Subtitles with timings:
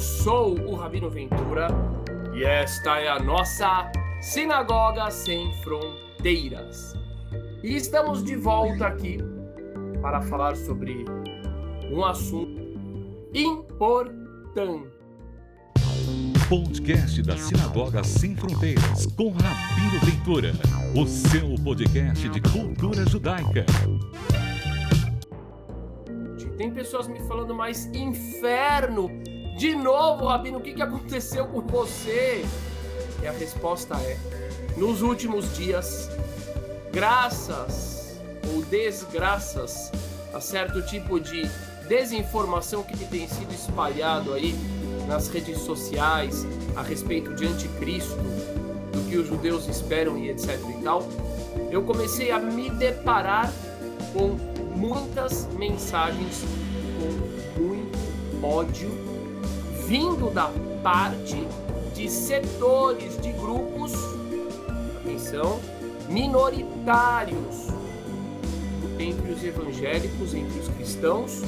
[0.00, 1.68] Eu sou o Rabino Ventura
[2.32, 3.92] e esta é a nossa
[4.22, 6.94] Sinagoga Sem Fronteiras.
[7.62, 9.18] E estamos de volta aqui
[10.00, 11.04] para falar sobre
[11.92, 12.62] um assunto
[13.34, 14.88] importante.
[16.48, 20.52] Podcast da Sinagoga Sem Fronteiras com Rabino Ventura,
[20.96, 23.66] o seu podcast de cultura judaica.
[26.56, 29.29] Tem pessoas me falando, mas inferno!
[29.60, 32.42] De novo, Rabino, o que, que aconteceu com você?
[33.22, 34.16] E a resposta é:
[34.74, 36.08] nos últimos dias,
[36.90, 38.18] graças
[38.50, 39.92] ou desgraças
[40.32, 41.42] a certo tipo de
[41.86, 44.54] desinformação que tem sido espalhado aí
[45.06, 50.82] nas redes sociais a respeito de anticristo, do que os judeus esperam e etc e
[50.82, 51.06] tal,
[51.70, 53.52] eu comecei a me deparar
[54.14, 54.38] com
[54.74, 56.44] muitas mensagens
[56.96, 57.98] com muito
[58.42, 59.09] ódio
[59.90, 60.52] vindo da
[60.84, 61.34] parte
[61.96, 63.92] de setores de grupos,
[65.00, 65.60] atenção,
[66.08, 67.66] minoritários
[69.00, 71.40] entre os evangélicos, entre os cristãos,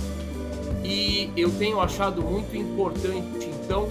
[0.82, 3.86] e eu tenho achado muito importante então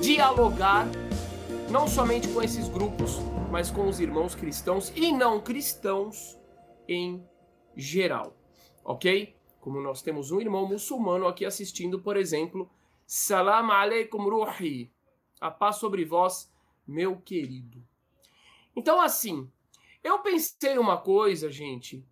[0.00, 0.86] dialogar
[1.68, 3.18] não somente com esses grupos,
[3.50, 6.38] mas com os irmãos cristãos e não cristãos
[6.86, 7.26] em
[7.74, 8.38] geral
[8.84, 9.36] ok?
[9.60, 12.70] Como nós temos um irmão muçulmano aqui assistindo, por exemplo,
[13.10, 14.92] Salam aleikum ruhi,
[15.40, 16.52] a paz sobre vós,
[16.86, 17.82] meu querido.
[18.76, 19.50] Então, assim,
[20.04, 22.04] eu pensei uma coisa, gente,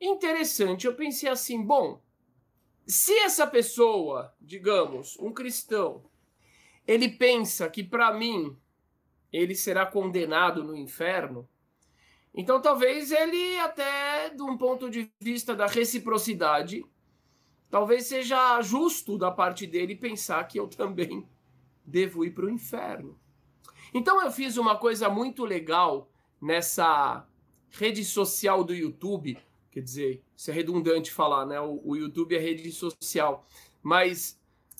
[0.00, 0.84] interessante.
[0.84, 2.02] Eu pensei assim, bom,
[2.84, 6.02] se essa pessoa, digamos, um cristão,
[6.84, 8.58] ele pensa que para mim
[9.32, 11.48] ele será condenado no inferno,
[12.34, 16.84] então, talvez ele, até de um ponto de vista da reciprocidade,
[17.70, 21.26] talvez seja justo da parte dele pensar que eu também
[21.86, 23.18] devo ir para o inferno.
[23.94, 26.10] Então, eu fiz uma coisa muito legal
[26.40, 27.26] nessa
[27.70, 29.38] rede social do YouTube.
[29.70, 31.58] Quer dizer, isso é redundante falar, né?
[31.60, 33.46] O, o YouTube é rede social.
[33.82, 34.38] Mas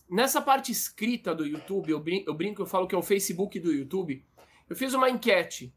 [0.09, 3.61] nessa parte escrita do YouTube, eu brinco, eu brinco, eu falo que é o Facebook
[3.61, 4.25] do YouTube.
[4.69, 5.75] Eu fiz uma enquete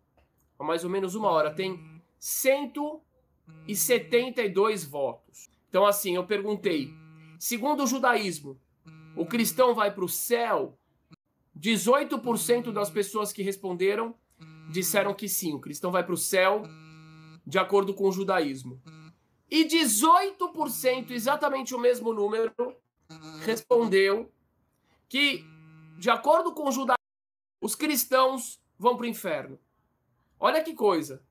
[0.57, 5.49] há mais ou menos uma hora, tem 172 votos.
[5.69, 7.02] Então, assim, eu perguntei:
[7.43, 8.57] segundo o judaísmo,
[9.17, 10.79] o cristão vai para o céu?
[11.59, 14.15] 18% das pessoas que responderam
[14.71, 16.63] disseram que sim, o cristão vai para o céu
[17.45, 18.81] de acordo com o judaísmo.
[19.51, 22.53] E 18%, exatamente o mesmo número,
[23.41, 24.31] respondeu
[25.09, 25.43] que,
[25.99, 26.95] de acordo com o judaísmo,
[27.59, 29.59] os cristãos vão para o inferno.
[30.39, 31.21] Olha que coisa.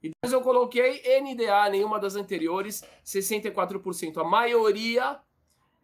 [0.00, 4.18] E depois eu coloquei NDA, nenhuma das anteriores, 64%.
[4.18, 5.20] A maioria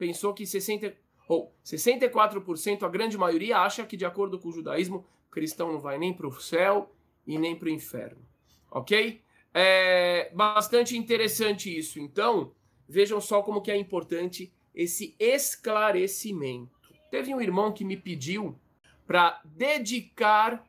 [0.02, 0.96] pensou que 60,
[1.28, 5.78] ou 64%, a grande maioria acha que, de acordo com o judaísmo, o cristão não
[5.78, 6.92] vai nem para o céu
[7.24, 8.20] e nem para o inferno.
[8.68, 9.22] Ok?
[9.54, 12.00] É bastante interessante isso.
[12.00, 12.52] Então,
[12.88, 16.72] vejam só como que é importante esse esclarecimento.
[17.08, 18.58] Teve um irmão que me pediu
[19.06, 20.66] para dedicar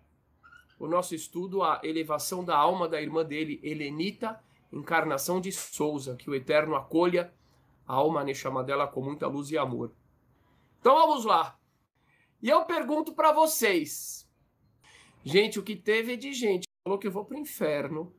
[0.78, 4.40] o nosso estudo a elevação da alma da irmã dele, Helenita,
[4.72, 7.34] encarnação de Souza, que o Eterno acolha
[7.86, 9.94] alma chama dela com muita luz e amor.
[10.80, 11.58] Então vamos lá.
[12.42, 14.30] E eu pergunto para vocês,
[15.24, 18.14] gente, o que teve de gente falou que eu vou para o inferno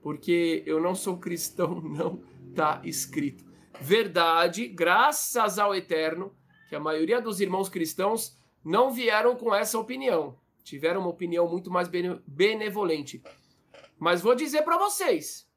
[0.00, 3.44] porque eu não sou cristão, não está escrito.
[3.80, 6.34] Verdade, graças ao Eterno,
[6.68, 11.70] que a maioria dos irmãos cristãos não vieram com essa opinião tiveram uma opinião muito
[11.70, 11.88] mais
[12.26, 13.22] benevolente.
[13.96, 15.48] Mas vou dizer para vocês,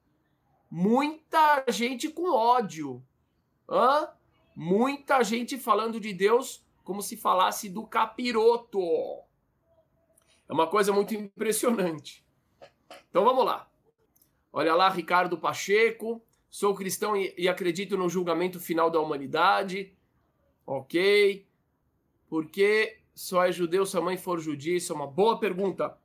[0.70, 3.04] muita gente com ódio,
[3.70, 4.10] hã?
[4.60, 8.82] muita gente falando de Deus como se falasse do capiroto.
[10.50, 12.26] É uma coisa muito impressionante.
[13.10, 13.70] Então vamos lá.
[14.52, 16.22] Olha lá, Ricardo Pacheco.
[16.50, 19.96] Sou cristão e, e acredito no julgamento final da humanidade.
[20.66, 21.48] Ok.
[22.28, 24.76] Porque só é judeu se a mãe for judia?
[24.76, 25.98] Isso é uma boa pergunta.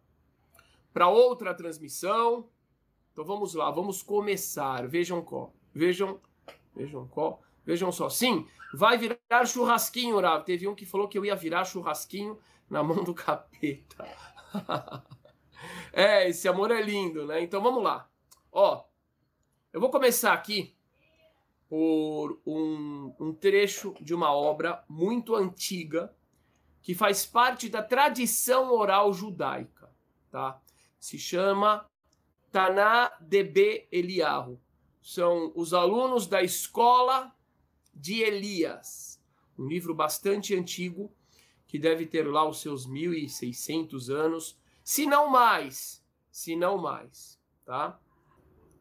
[0.92, 2.48] Para outra transmissão.
[3.12, 4.86] Então vamos lá, vamos começar.
[4.86, 5.52] Vejam qual.
[5.74, 6.20] Vejam,
[6.76, 7.42] vejam qual.
[7.64, 8.08] Vejam só.
[8.08, 10.44] Sim, vai virar churrasquinho, Rav.
[10.44, 12.38] Teve um que falou que eu ia virar churrasquinho
[12.68, 14.06] na mão do capeta.
[15.92, 17.42] é, esse amor é lindo, né?
[17.42, 18.08] Então vamos lá.
[18.52, 18.84] Ó,
[19.72, 20.74] eu vou começar aqui
[21.68, 26.14] por um, um trecho de uma obra muito antiga
[26.82, 29.90] que faz parte da tradição oral judaica,
[30.30, 30.60] tá?
[31.00, 31.88] Se chama
[32.52, 34.60] Taná Debe Eliarro.
[35.02, 37.34] São os alunos da escola
[37.94, 39.20] de Elias,
[39.58, 41.12] um livro bastante antigo
[41.66, 47.98] que deve ter lá os seus 1.600 anos, se não mais, se não mais, tá?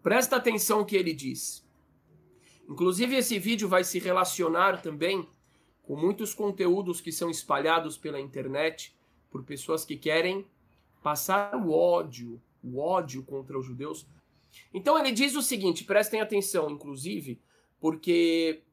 [0.01, 1.65] Presta atenção no que ele diz.
[2.68, 5.27] Inclusive, esse vídeo vai se relacionar também
[5.81, 8.95] com muitos conteúdos que são espalhados pela internet
[9.30, 10.45] por pessoas que querem
[11.01, 14.07] passar o ódio, o ódio contra os judeus.
[14.74, 17.42] Então ele diz o seguinte, prestem atenção, inclusive,
[17.80, 18.63] porque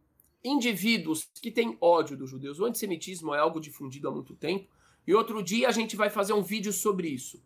[0.42, 4.68] indivíduos que têm ódio dos judeus, o antissemitismo é algo difundido há muito tempo,
[5.06, 7.42] e outro dia a gente vai fazer um vídeo sobre isso.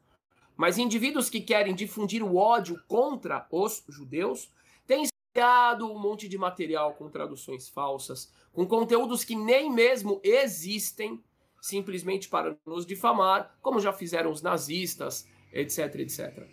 [0.56, 4.50] Mas indivíduos que querem difundir o ódio contra os judeus
[4.86, 11.22] têm criado um monte de material com traduções falsas, com conteúdos que nem mesmo existem,
[11.60, 16.46] simplesmente para nos difamar, como já fizeram os nazistas, etc, etc.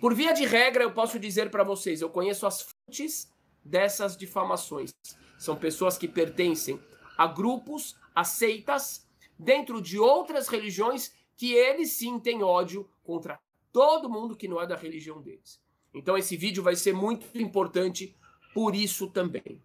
[0.00, 3.32] Por via de regra, eu posso dizer para vocês, eu conheço as fontes
[3.64, 4.90] dessas difamações.
[5.38, 6.80] São pessoas que pertencem
[7.16, 9.06] a grupos, a seitas,
[9.38, 13.40] dentro de outras religiões que eles sim têm ódio contra
[13.72, 15.60] todo mundo que não é da religião deles.
[15.92, 18.16] Então esse vídeo vai ser muito importante
[18.52, 19.60] por isso também.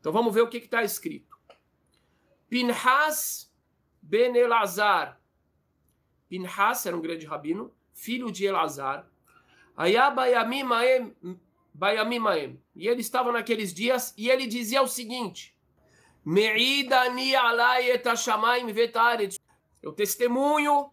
[0.00, 1.36] Então vamos ver o que está escrito.
[2.48, 3.52] Pinhas
[4.00, 5.20] ben Elazar.
[6.28, 9.10] Pinhas era um grande rabino, filho de Elazar.
[9.76, 11.14] Ayabayamimaem
[11.78, 12.60] Bayamimaem.
[12.74, 15.56] E ele estava naqueles dias e ele dizia o seguinte:
[16.24, 17.34] Me'idani.
[19.80, 20.90] Eu testemunho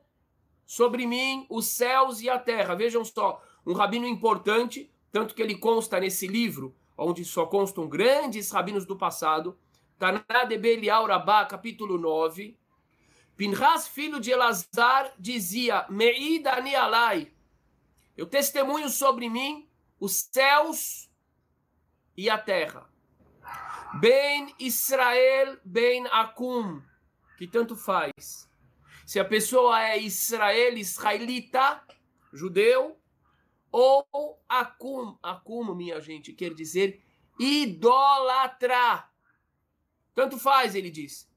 [0.63, 2.75] sobre mim os céus e a terra.
[2.75, 8.51] Vejam só, um rabino importante, tanto que ele consta nesse livro, onde só constam grandes
[8.51, 9.57] rabinos do passado,
[9.97, 10.59] Taná de
[11.49, 12.55] capítulo 9.
[13.35, 17.31] Pinhas, filho de Elazar, dizia: Me'idani alai.
[18.15, 19.67] Eu testemunho sobre mim
[20.06, 21.10] os céus
[22.16, 22.88] e a terra.
[24.00, 26.81] Ben Israel, ben Akum,
[27.38, 28.48] que tanto faz.
[29.06, 31.84] Se a pessoa é Israel, israelita,
[32.31, 33.00] judeu,
[33.72, 37.02] ou Akum, Akum, minha gente, quer dizer
[37.40, 39.10] idólatra.
[40.13, 41.30] Tanto faz, ele diz.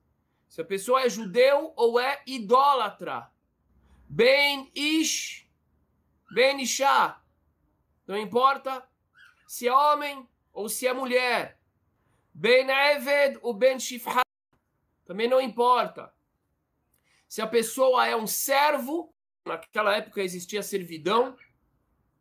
[0.47, 3.31] Se a pessoa é judeu ou é idólatra.
[4.09, 5.47] Ben Ish,
[6.31, 7.21] Ben Ishá,
[8.09, 8.83] não importa
[9.47, 11.61] se é homem ou se é mulher.
[12.33, 14.23] Ben Eved ou Ben Shifha.
[15.05, 16.13] Também não importa.
[17.29, 19.15] Se a pessoa é um servo,
[19.45, 21.37] naquela época existia servidão.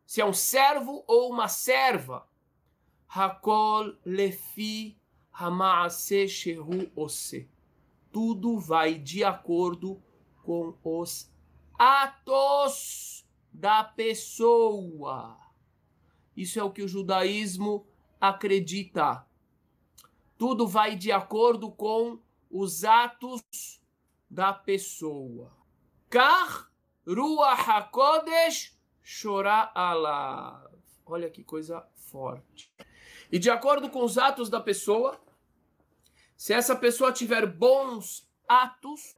[0.04, 2.28] Se é um servo ou uma serva.
[3.08, 5.00] Hakol lefi
[5.32, 7.48] hamaase shehu ose.
[8.12, 10.02] Tudo vai de acordo
[10.42, 11.30] com os
[11.78, 15.47] atos da pessoa.
[16.38, 17.84] Isso é o que o judaísmo
[18.20, 19.26] acredita.
[20.38, 23.42] Tudo vai de acordo com os atos
[24.30, 25.52] da pessoa.
[26.08, 26.70] Kar
[27.04, 30.70] Ruach HaKodesh Shorah Alav.
[31.04, 32.72] Olha que coisa forte.
[33.32, 35.20] E de acordo com os atos da pessoa,
[36.36, 39.16] se essa pessoa tiver bons atos,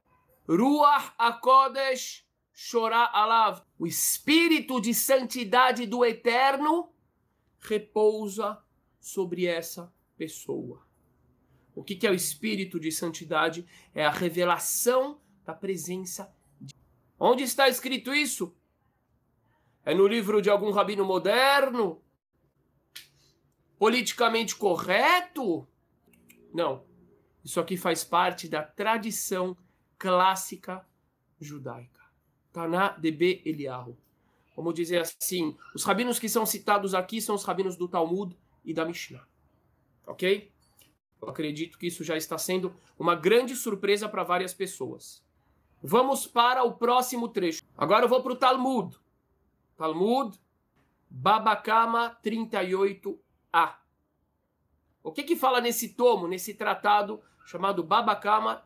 [0.49, 6.91] Ruach HaKodesh Shorah Alav, o espírito de santidade do Eterno
[7.61, 8.61] repousa
[8.99, 10.85] sobre essa pessoa.
[11.73, 13.65] O que, é o espírito de santidade?
[13.93, 16.75] É a revelação da presença de
[17.17, 18.55] Onde está escrito isso?
[19.85, 22.03] É no livro de algum rabino moderno?
[23.77, 25.67] Politicamente correto?
[26.53, 26.85] Não.
[27.43, 29.57] Isso aqui faz parte da tradição
[29.97, 30.85] clássica
[31.39, 32.01] judaica.
[32.51, 33.97] Taná de Eliyahu.
[34.55, 38.73] Vamos dizer assim, os rabinos que são citados aqui são os rabinos do Talmud e
[38.73, 39.25] da Mishnah.
[40.05, 40.51] Ok?
[41.21, 45.23] Eu acredito que isso já está sendo uma grande surpresa para várias pessoas.
[45.81, 47.63] Vamos para o próximo trecho.
[47.77, 48.97] Agora eu vou para o Talmud.
[49.77, 50.37] Talmud,
[51.09, 53.75] Babakama 38a.
[55.03, 58.63] O que que fala nesse tomo, nesse tratado chamado Babakama,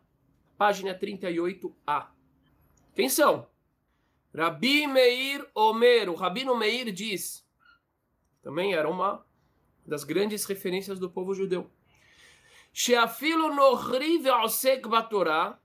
[0.58, 2.08] página 38a?
[2.92, 3.55] Atenção!
[4.36, 7.48] Rabi Meir Omer, o Rabino Meir diz,
[8.42, 9.26] também era uma
[9.86, 11.72] das grandes referências do povo judeu.
[12.74, 15.58] Sheafilo nohri ve'osek batorá,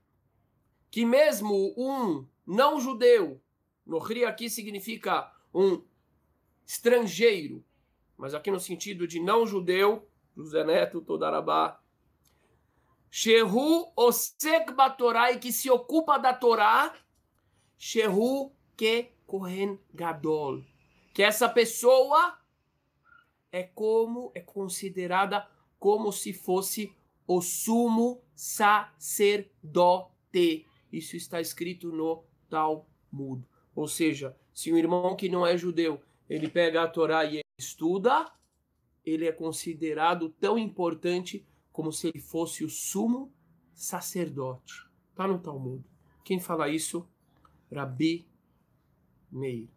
[0.89, 3.41] que mesmo um não judeu,
[3.85, 5.83] nohri aqui significa um
[6.65, 7.61] estrangeiro,
[8.17, 11.81] mas aqui no sentido de não judeu, José Neto, Todarabá,
[13.09, 16.95] Shehu osek batorá, e que se ocupa da Torá,
[17.77, 20.63] Shehu que Kohen Gadol.
[21.13, 22.35] Que essa pessoa
[23.51, 25.47] é como é considerada
[25.77, 26.91] como se fosse
[27.27, 29.45] o sumo sacerdote.
[30.91, 33.45] Isso está escrito no Talmud.
[33.75, 38.33] Ou seja, se um irmão que não é judeu, ele pega a Torá e estuda,
[39.05, 43.31] ele é considerado tão importante como se ele fosse o sumo
[43.75, 44.73] sacerdote.
[45.11, 45.85] Está no Talmud.
[46.23, 47.07] Quem fala isso?
[47.71, 48.30] Rabi
[49.31, 49.69] Meir.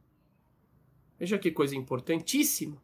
[1.19, 2.83] Veja que coisa importantíssima.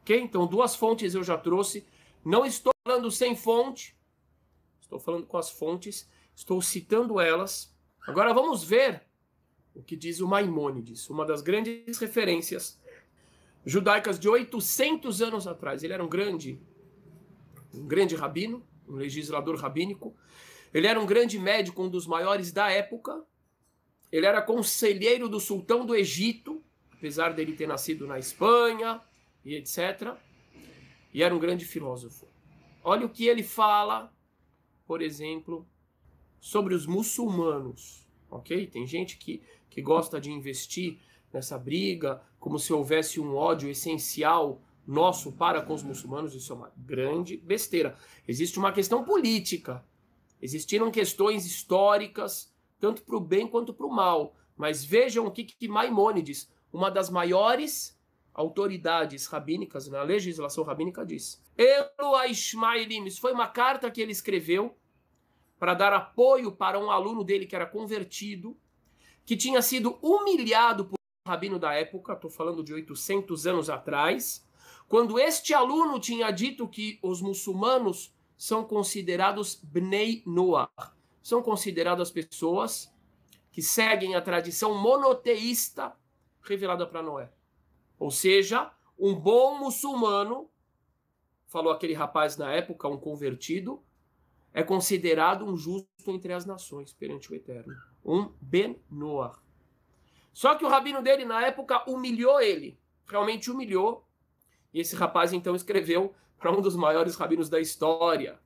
[0.00, 0.18] Ok?
[0.18, 1.86] Então, duas fontes eu já trouxe.
[2.24, 3.96] Não estou falando sem fonte.
[4.80, 6.08] Estou falando com as fontes.
[6.34, 7.74] Estou citando elas.
[8.06, 9.02] Agora vamos ver
[9.74, 12.80] o que diz o Maimônides, uma das grandes referências
[13.64, 15.82] judaicas de 800 anos atrás.
[15.82, 16.60] Ele era um grande,
[17.74, 20.14] um grande rabino, um legislador rabínico.
[20.72, 23.22] Ele era um grande médico, um dos maiores da época.
[24.10, 26.62] Ele era conselheiro do sultão do Egito,
[26.92, 29.00] apesar dele ter nascido na Espanha
[29.44, 30.14] e etc.
[31.14, 32.26] E era um grande filósofo.
[32.82, 34.12] Olha o que ele fala,
[34.86, 35.66] por exemplo,
[36.40, 38.66] sobre os muçulmanos, ok?
[38.66, 40.98] Tem gente que, que gosta de investir
[41.32, 46.56] nessa briga, como se houvesse um ódio essencial nosso para com os muçulmanos, isso é
[46.56, 47.96] uma grande besteira.
[48.26, 49.84] Existe uma questão política,
[50.42, 52.49] existiram questões históricas,
[52.80, 54.34] tanto para o bem quanto para o mal.
[54.56, 57.98] Mas vejam o que, que Maimônides, uma das maiores
[58.32, 61.42] autoridades rabínicas na legislação rabínica, diz.
[61.56, 62.58] Elo a isso
[63.20, 64.76] foi uma carta que ele escreveu
[65.58, 68.56] para dar apoio para um aluno dele que era convertido,
[69.26, 70.96] que tinha sido humilhado por
[71.26, 74.46] um rabino da época, estou falando de 800 anos atrás,
[74.88, 80.70] quando este aluno tinha dito que os muçulmanos são considerados Bnei Noah,
[81.22, 82.92] são consideradas pessoas
[83.50, 85.94] que seguem a tradição monoteísta
[86.42, 87.32] revelada para Noé.
[87.98, 90.50] Ou seja, um bom muçulmano,
[91.46, 93.82] falou aquele rapaz na época, um convertido,
[94.52, 97.74] é considerado um justo entre as nações perante o Eterno.
[98.04, 99.38] Um Ben Noah.
[100.32, 102.78] Só que o rabino dele, na época, humilhou ele.
[103.06, 104.06] Realmente humilhou.
[104.72, 108.40] E esse rapaz, então, escreveu para um dos maiores rabinos da história,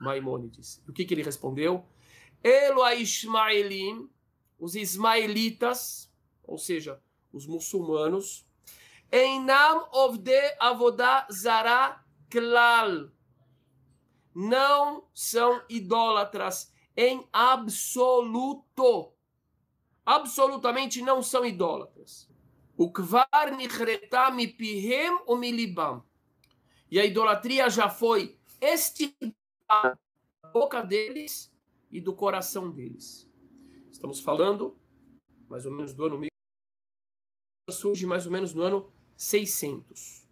[0.00, 0.82] Maimônides.
[0.88, 1.84] O que, que ele respondeu?
[2.42, 4.08] Elo a Ismaelim,
[4.58, 6.12] os ismaelitas,
[6.44, 7.00] ou seja,
[7.32, 8.46] os muçulmanos,
[9.10, 13.10] Einam ovde avodá zara klal
[14.34, 19.12] não são idólatras em absoluto.
[20.06, 22.30] Absolutamente não são idólatras.
[22.76, 26.04] O kvar nichreta mipihem o milibam.
[26.90, 29.37] E a idolatria já foi extirpada
[29.68, 29.98] da
[30.52, 31.52] boca deles
[31.90, 33.28] e do coração deles.
[33.92, 34.76] Estamos falando
[35.48, 36.28] mais ou menos do ano
[37.70, 40.26] surge mais ou menos no ano 600.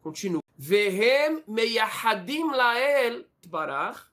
[0.00, 0.42] Continua.
[0.56, 4.06] Vehem meyahadim lael barach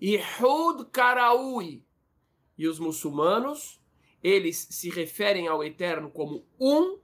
[0.00, 1.84] ihud karaui.
[2.56, 3.80] E os muçulmanos,
[4.22, 6.98] eles se referem ao Eterno como um,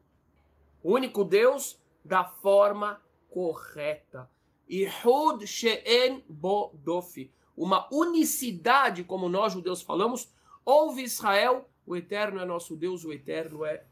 [0.83, 4.31] único Deus, da forma correta.
[4.69, 7.31] Ihud she'en bodofi.
[7.57, 10.33] Uma unicidade, como nós judeus falamos.
[10.65, 13.85] Ouve Israel, o Eterno é nosso Deus, o Eterno é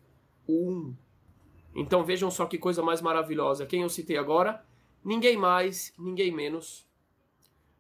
[0.49, 0.95] um.
[1.75, 3.67] Então vejam só que coisa mais maravilhosa.
[3.67, 4.65] Quem eu citei agora?
[5.05, 6.87] Ninguém mais, ninguém menos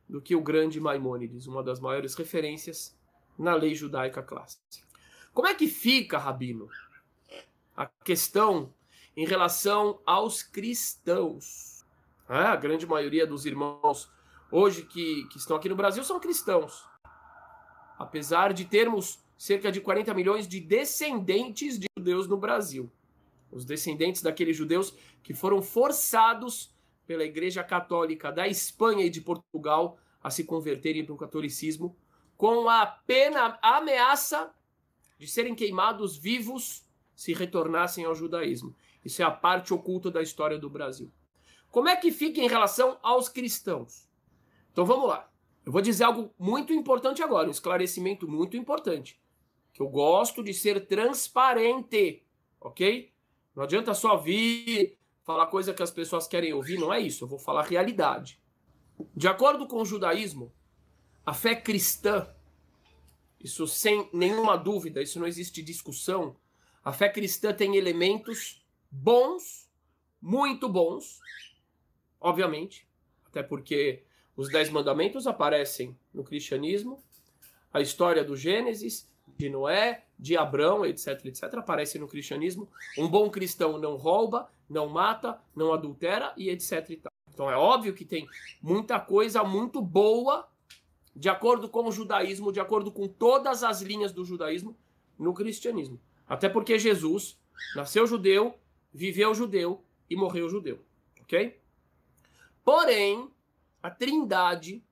[0.09, 2.97] do que o grande Maimônides, uma das maiores referências
[3.39, 4.63] na lei judaica clássica.
[5.33, 6.69] Como é que fica, Rabino,
[7.75, 8.73] a questão
[9.17, 11.72] em relação aos cristãos?
[12.29, 14.11] Ah, a grande maioria dos irmãos
[14.51, 16.85] hoje que, que estão aqui no Brasil são cristãos.
[17.99, 22.91] Apesar de termos cerca de 40 milhões de descendentes de judeus no Brasil
[23.53, 26.75] os descendentes daqueles judeus que foram forçados
[27.07, 31.95] pela Igreja Católica da Espanha e de Portugal a se converterem para o catolicismo,
[32.37, 34.53] com a pena, a ameaça
[35.19, 38.75] de serem queimados vivos se retornassem ao judaísmo.
[39.05, 41.13] Isso é a parte oculta da história do Brasil.
[41.73, 44.07] Como é que fica em relação aos cristãos?
[44.71, 45.33] Então vamos lá.
[45.65, 49.19] Eu vou dizer algo muito importante agora, um esclarecimento muito importante.
[49.73, 52.27] Que eu gosto de ser transparente,
[52.61, 53.11] ok?
[53.57, 57.25] Não adianta só vir falar coisa que as pessoas querem ouvir, não é isso.
[57.25, 58.39] Eu vou falar realidade.
[59.17, 60.53] De acordo com o judaísmo,
[61.25, 62.29] a fé cristã,
[63.41, 66.37] isso sem nenhuma dúvida, isso não existe discussão.
[66.85, 69.71] A fé cristã tem elementos bons,
[70.21, 71.19] muito bons,
[72.23, 72.87] obviamente,
[73.27, 74.03] até porque
[74.37, 77.03] os dez mandamentos aparecem no cristianismo,
[77.73, 82.69] a história do Gênesis, de Noé, de Abraão, etc, etc, aparece no cristianismo.
[82.99, 86.91] Um bom cristão não rouba, não mata, não adultera e etc.
[86.91, 87.03] E
[87.33, 88.27] então é óbvio que tem
[88.61, 90.49] muita coisa muito boa
[91.15, 94.77] de acordo com o judaísmo, de acordo com todas as linhas do judaísmo,
[95.19, 96.01] no cristianismo.
[96.27, 97.39] Até porque Jesus
[97.75, 98.55] nasceu judeu,
[98.93, 100.81] viveu judeu e morreu judeu.
[101.21, 101.59] Ok?
[102.65, 103.29] Porém,
[103.83, 104.85] a trindade,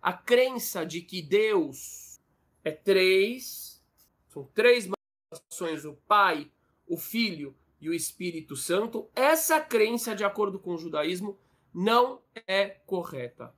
[0.00, 2.20] a crença de que Deus
[2.62, 3.82] é três,
[4.28, 6.50] são três manifestações, o Pai,
[6.86, 11.38] o Filho e o Espírito Santo, essa crença, de acordo com o judaísmo,
[11.72, 13.54] não é correta.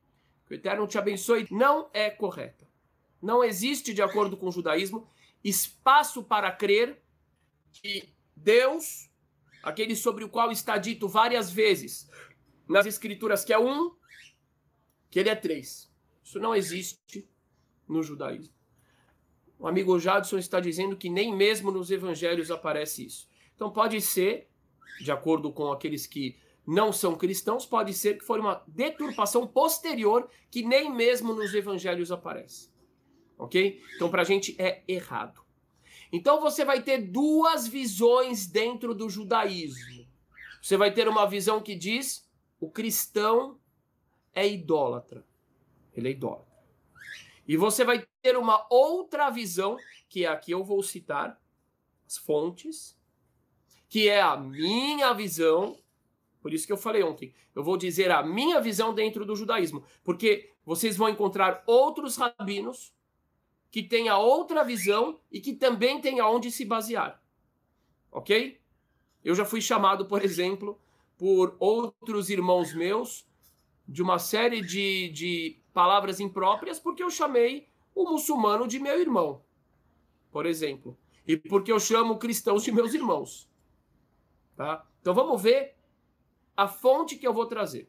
[0.47, 2.69] Que o Eterno te abençoe, não é correta.
[3.21, 5.09] Não existe, de acordo com o judaísmo,
[5.43, 7.03] espaço para crer
[7.73, 9.11] que Deus,
[9.63, 12.09] aquele sobre o qual está dito várias vezes
[12.69, 13.95] nas Escrituras que é um,
[15.11, 15.91] que ele é três.
[16.23, 17.29] Isso não existe
[17.89, 18.55] no judaísmo.
[19.59, 23.29] O amigo Jadson está dizendo que nem mesmo nos evangelhos aparece isso.
[23.55, 24.51] Então pode ser,
[25.01, 30.29] de acordo com aqueles que não são cristãos, pode ser que foi uma deturpação posterior
[30.51, 32.71] que nem mesmo nos evangelhos aparece.
[33.39, 33.81] Ok?
[33.95, 35.41] Então para a gente é errado.
[36.13, 40.07] Então você vai ter duas visões dentro do judaísmo.
[40.61, 42.26] Você vai ter uma visão que diz
[42.61, 43.59] o cristão
[44.33, 45.25] é idólatra.
[45.95, 46.57] Ele é idólatra.
[47.47, 49.77] E você vai ter uma outra visão,
[50.09, 51.41] que é aqui eu vou citar
[52.07, 52.99] as fontes,
[53.89, 55.79] que é a minha visão.
[56.41, 59.85] Por isso que eu falei ontem, eu vou dizer a minha visão dentro do judaísmo,
[60.05, 62.95] porque vocês vão encontrar outros rabinos
[63.71, 67.23] que tenha outra visão e que também tenha onde se basear.
[68.11, 68.61] Ok?
[69.25, 70.81] Eu já fui chamado, por exemplo,
[71.19, 73.27] por outros irmãos meus
[73.87, 79.43] de uma série de, de palavras impróprias porque eu chamei o muçulmano de meu irmão,
[80.31, 80.97] por exemplo.
[81.27, 83.51] E porque eu chamo cristãos de meus irmãos.
[84.57, 84.87] Tá?
[85.01, 85.77] Então vamos ver
[86.57, 87.89] a fonte que eu vou trazer.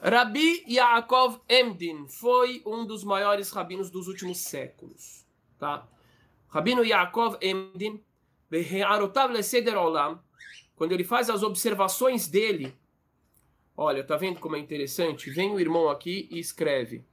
[0.00, 5.26] Rabi Yaakov Emdin foi um dos maiores rabinos dos últimos séculos.
[5.58, 5.88] Tá?
[6.48, 8.04] Rabino Yaakov Emdin,
[10.76, 12.74] quando ele faz as observações dele,
[13.76, 15.30] olha, tá vendo como é interessante?
[15.30, 17.04] Vem o irmão aqui e escreve: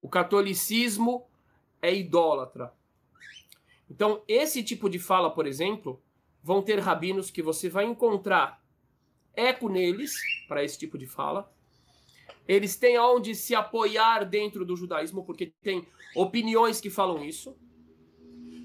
[0.00, 1.26] o catolicismo
[1.80, 2.72] é idólatra.
[3.90, 6.00] Então, esse tipo de fala, por exemplo,
[6.42, 8.62] vão ter rabinos que você vai encontrar
[9.34, 10.14] eco neles
[10.48, 11.52] para esse tipo de fala
[12.46, 17.56] eles têm aonde se apoiar dentro do judaísmo, porque tem opiniões que falam isso.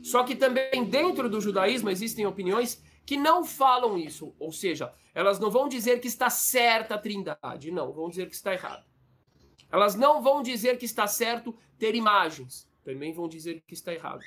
[0.03, 5.39] Só que também dentro do judaísmo existem opiniões que não falam isso, ou seja, elas
[5.39, 8.85] não vão dizer que está certa a trindade, não, vão dizer que está errado.
[9.71, 14.21] Elas não vão dizer que está certo ter imagens, também vão dizer que está errado.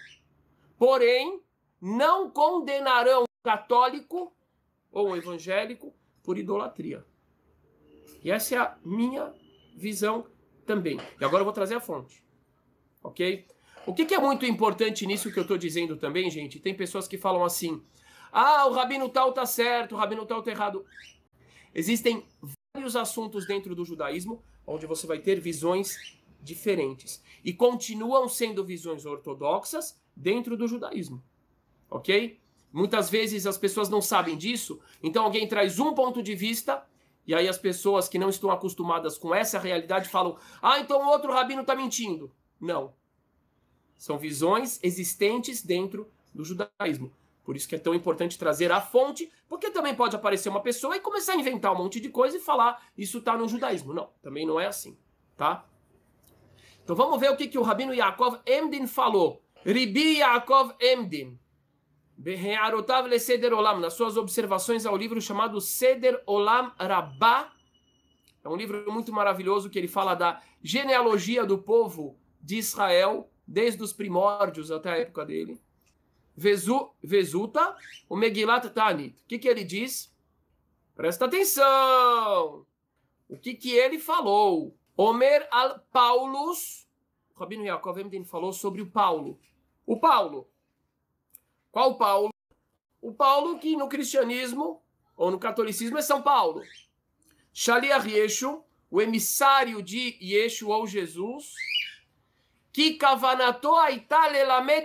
[0.77, 1.41] Porém,
[1.81, 4.35] não condenarão um católico
[4.91, 7.07] ou um evangélico por idolatria.
[8.25, 9.33] E essa é a minha
[9.77, 10.27] visão
[10.67, 10.99] também.
[11.21, 12.21] E agora eu vou trazer a fonte.
[13.01, 13.47] Ok?
[13.87, 16.59] O que, que é muito importante nisso que eu estou dizendo também, gente?
[16.59, 17.81] Tem pessoas que falam assim:
[18.33, 20.85] ah, o rabino tal tá certo, o rabino tal tá errado.
[21.75, 22.27] Existem
[22.75, 27.23] vários assuntos dentro do judaísmo onde você vai ter visões diferentes.
[27.45, 31.23] E continuam sendo visões ortodoxas dentro do judaísmo.
[31.91, 32.41] Ok?
[32.73, 36.83] Muitas vezes as pessoas não sabem disso, então alguém traz um ponto de vista
[37.27, 41.09] e aí as pessoas que não estão acostumadas com essa realidade falam: ah, então o
[41.09, 42.33] outro rabino está mentindo.
[42.59, 42.95] Não.
[43.97, 47.13] São visões existentes dentro do judaísmo.
[47.45, 50.97] Por isso que é tão importante trazer a fonte, porque também pode aparecer uma pessoa
[50.97, 53.93] e começar a inventar um monte de coisa e falar isso está no judaísmo.
[53.93, 54.97] Não, também não é assim,
[55.37, 55.67] tá?
[56.85, 59.43] Então vamos ver o que, que o rabino Yaakov Emdin falou.
[59.65, 61.39] Ribi Yaakov Emdin
[63.19, 67.53] Seder Olam, nas suas observações ao livro chamado Seder Olam Rabbah.
[68.45, 73.83] É um livro muito maravilhoso que ele fala da genealogia do povo de Israel, desde
[73.83, 75.61] os primórdios até a época dele.
[76.37, 77.77] Vezu, Vezuta,
[78.09, 79.21] o Megilat Tanit.
[79.23, 80.13] O que, que ele diz?
[80.95, 82.67] Presta atenção!
[83.29, 84.77] O que, que ele falou?
[84.97, 86.87] Homer al Paulus,
[87.35, 89.41] o Rabino Yaakov Emden falou sobre o Paulo.
[89.87, 90.49] O Paulo,
[91.71, 92.31] qual Paulo?
[93.01, 94.83] O Paulo que no cristianismo
[95.17, 96.63] ou no catolicismo é São Paulo.
[97.53, 101.55] Shaliach Yeshu, o emissário de Yeshu ou Jesus,
[102.73, 102.99] que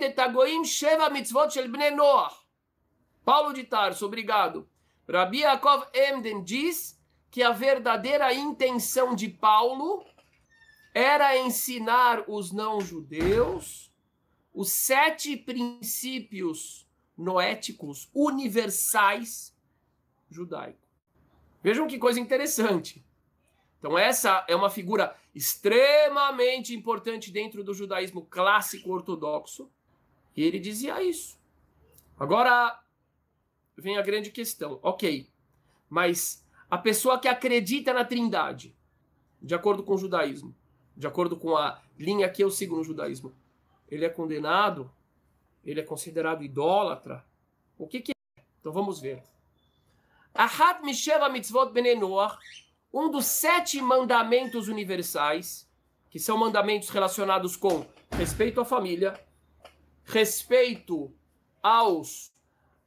[0.01, 2.35] et agoim sheva mitzvot shel bnei Noach.
[3.23, 4.67] Paulo de Tarso, obrigado.
[5.07, 6.99] Rabi Yaakov Emden diz
[7.31, 10.05] que a verdadeira intenção de Paulo
[10.93, 13.87] era ensinar os não-judeus
[14.57, 19.55] os sete princípios noéticos universais
[20.31, 20.89] judaicos.
[21.61, 23.05] Vejam que coisa interessante.
[23.79, 29.69] Então, essa é uma figura extremamente importante dentro do judaísmo clássico ortodoxo.
[30.35, 31.39] E ele dizia isso.
[32.19, 32.79] Agora
[33.77, 34.79] vem a grande questão.
[34.81, 35.29] Ok,
[35.89, 38.75] mas a pessoa que acredita na trindade,
[39.41, 40.55] de acordo com o judaísmo,
[40.95, 43.33] de acordo com a linha que eu sigo no judaísmo,
[43.87, 44.91] ele é condenado?
[45.63, 47.23] Ele é considerado idólatra?
[47.77, 48.41] O que, que é?
[48.59, 49.23] Então vamos ver.
[50.33, 52.66] Ahat Misheva Mitzvot Benenoach
[52.99, 55.69] um dos sete mandamentos universais,
[56.09, 59.23] que são mandamentos relacionados com respeito à família,
[60.03, 61.13] respeito
[61.61, 62.33] aos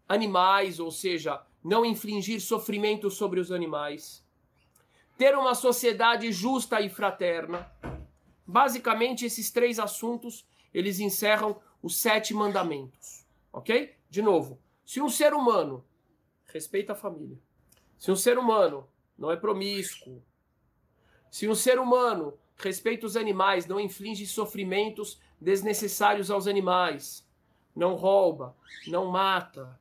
[0.09, 4.27] animais, ou seja, não infligir sofrimento sobre os animais,
[5.17, 7.71] ter uma sociedade justa e fraterna.
[8.45, 10.45] Basicamente, esses três assuntos,
[10.75, 13.95] eles encerram os sete mandamentos, ok?
[14.11, 15.85] De novo, se um ser humano
[16.47, 17.39] respeita a família,
[17.97, 18.89] se um ser humano
[19.21, 20.23] não é promíscuo.
[21.31, 27.29] Se um ser humano respeita os animais, não inflige sofrimentos desnecessários aos animais,
[27.77, 28.57] não rouba,
[28.89, 29.79] não mata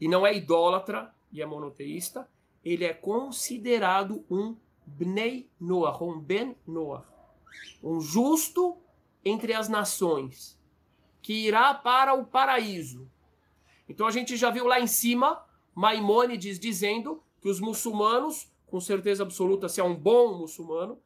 [0.00, 2.28] e não é idólatra e é monoteísta,
[2.64, 7.06] ele é considerado um Bnei Noah, um Ben Noah,
[7.82, 8.76] um justo
[9.24, 10.58] entre as nações,
[11.22, 13.08] que irá para o paraíso.
[13.88, 19.22] Então a gente já viu lá em cima Maimônides dizendo que os muçulmanos com certeza
[19.22, 20.98] absoluta se é um bom muçulmano.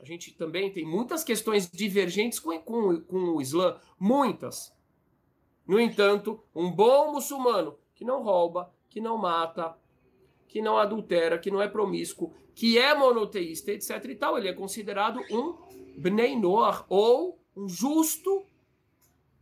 [0.00, 4.74] A gente também tem muitas questões divergentes com, com, com o Islã, muitas.
[5.66, 9.76] No entanto, um bom muçulmano que não rouba, que não mata,
[10.48, 14.02] que não adultera, que não é promíscuo, que é monoteísta, etc.
[14.06, 15.58] e tal, ele é considerado um
[15.98, 18.46] Bnei Noah, ou um justo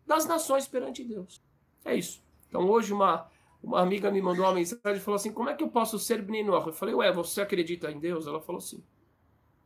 [0.04, 1.40] das nações perante Deus.
[1.84, 2.20] É isso.
[2.48, 3.30] Então hoje uma
[3.62, 6.22] uma amiga me mandou uma mensagem e falou assim: Como é que eu posso ser
[6.22, 8.26] Bnei Eu falei: Ué, você acredita em Deus?
[8.26, 8.82] Ela falou sim.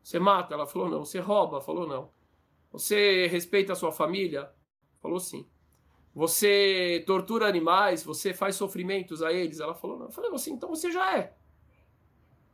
[0.02, 0.54] Você mata?
[0.54, 1.04] Ela falou: Não.
[1.04, 1.60] Você rouba?
[1.60, 2.10] Falou: Não.
[2.72, 4.50] Você respeita a sua família?
[5.00, 5.46] Falou sim.
[6.14, 8.02] Você tortura animais?
[8.02, 9.60] Você faz sofrimentos a eles?
[9.60, 10.06] Ela falou: Não.
[10.06, 11.34] Eu falei: Assim, então você já é.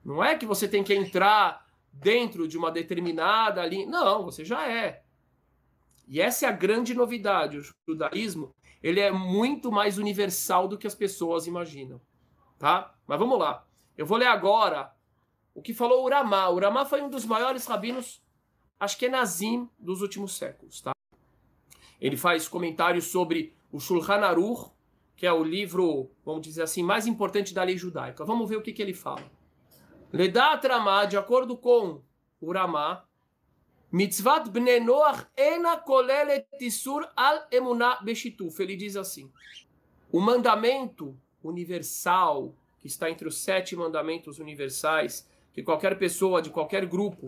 [0.05, 3.87] Não é que você tem que entrar dentro de uma determinada linha.
[3.87, 5.03] Não, você já é.
[6.07, 7.59] E essa é a grande novidade.
[7.59, 12.01] O judaísmo ele é muito mais universal do que as pessoas imaginam,
[12.59, 12.95] tá?
[13.07, 13.67] Mas vamos lá.
[13.97, 14.93] Eu vou ler agora
[15.55, 16.49] o que falou Uramá.
[16.51, 18.23] Uramá foi um dos maiores rabinos
[18.79, 20.93] Ashkenazim dos últimos séculos, tá?
[22.01, 24.71] Ele faz comentários sobre o Shulchan Aruch,
[25.17, 28.25] que é o livro, vamos dizer assim, mais importante da lei judaica.
[28.25, 29.29] Vamos ver o que, que ele fala.
[30.13, 32.01] Ledat Ramá, de acordo com
[32.41, 33.05] Uramá,
[33.91, 38.61] Mitzvat bnei Noach ena kolelet tisur al emuná beshituf.
[38.61, 39.31] Ele diz assim:
[40.13, 46.87] o mandamento universal que está entre os sete mandamentos universais, que qualquer pessoa de qualquer
[46.87, 47.27] grupo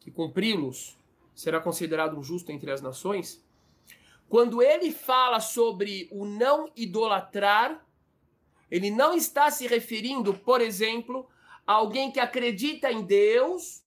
[0.00, 0.98] que cumpri-los
[1.34, 3.44] será considerado um justo entre as nações.
[4.28, 7.86] Quando ele fala sobre o não idolatrar,
[8.70, 11.28] ele não está se referindo, por exemplo,
[11.64, 13.85] a alguém que acredita em Deus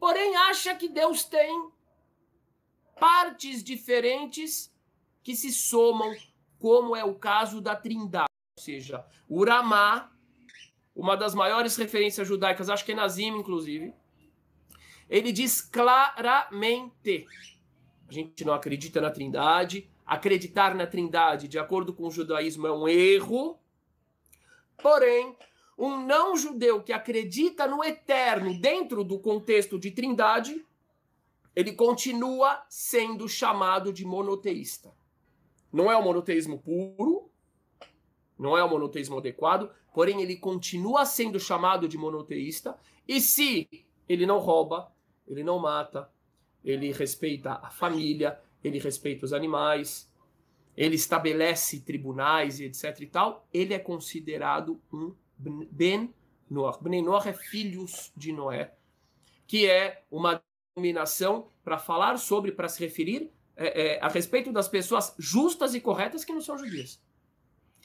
[0.00, 1.70] porém acha que Deus tem
[2.98, 4.74] partes diferentes
[5.22, 6.16] que se somam,
[6.58, 8.28] como é o caso da Trindade.
[8.58, 10.10] Ou seja, Uramá,
[10.96, 13.94] uma das maiores referências judaicas, acho que é Nazim, inclusive,
[15.08, 17.26] ele diz claramente:
[18.08, 22.72] a gente não acredita na Trindade, acreditar na Trindade, de acordo com o judaísmo, é
[22.72, 23.58] um erro.
[24.82, 25.36] Porém,
[25.80, 30.62] um não judeu que acredita no eterno dentro do contexto de trindade,
[31.56, 34.92] ele continua sendo chamado de monoteísta.
[35.72, 37.30] Não é o monoteísmo puro,
[38.38, 42.76] não é o monoteísmo adequado, porém ele continua sendo chamado de monoteísta,
[43.08, 43.66] e se
[44.06, 44.92] ele não rouba,
[45.26, 46.10] ele não mata,
[46.62, 50.12] ele respeita a família, ele respeita os animais,
[50.76, 56.14] ele estabelece tribunais e etc e tal, ele é considerado um Ben
[56.48, 56.78] Noah.
[56.80, 58.74] Ben Noah é filhos de Noé,
[59.46, 60.42] que é uma
[60.74, 65.80] denominação para falar sobre, para se referir é, é, a respeito das pessoas justas e
[65.80, 67.00] corretas que não são judias.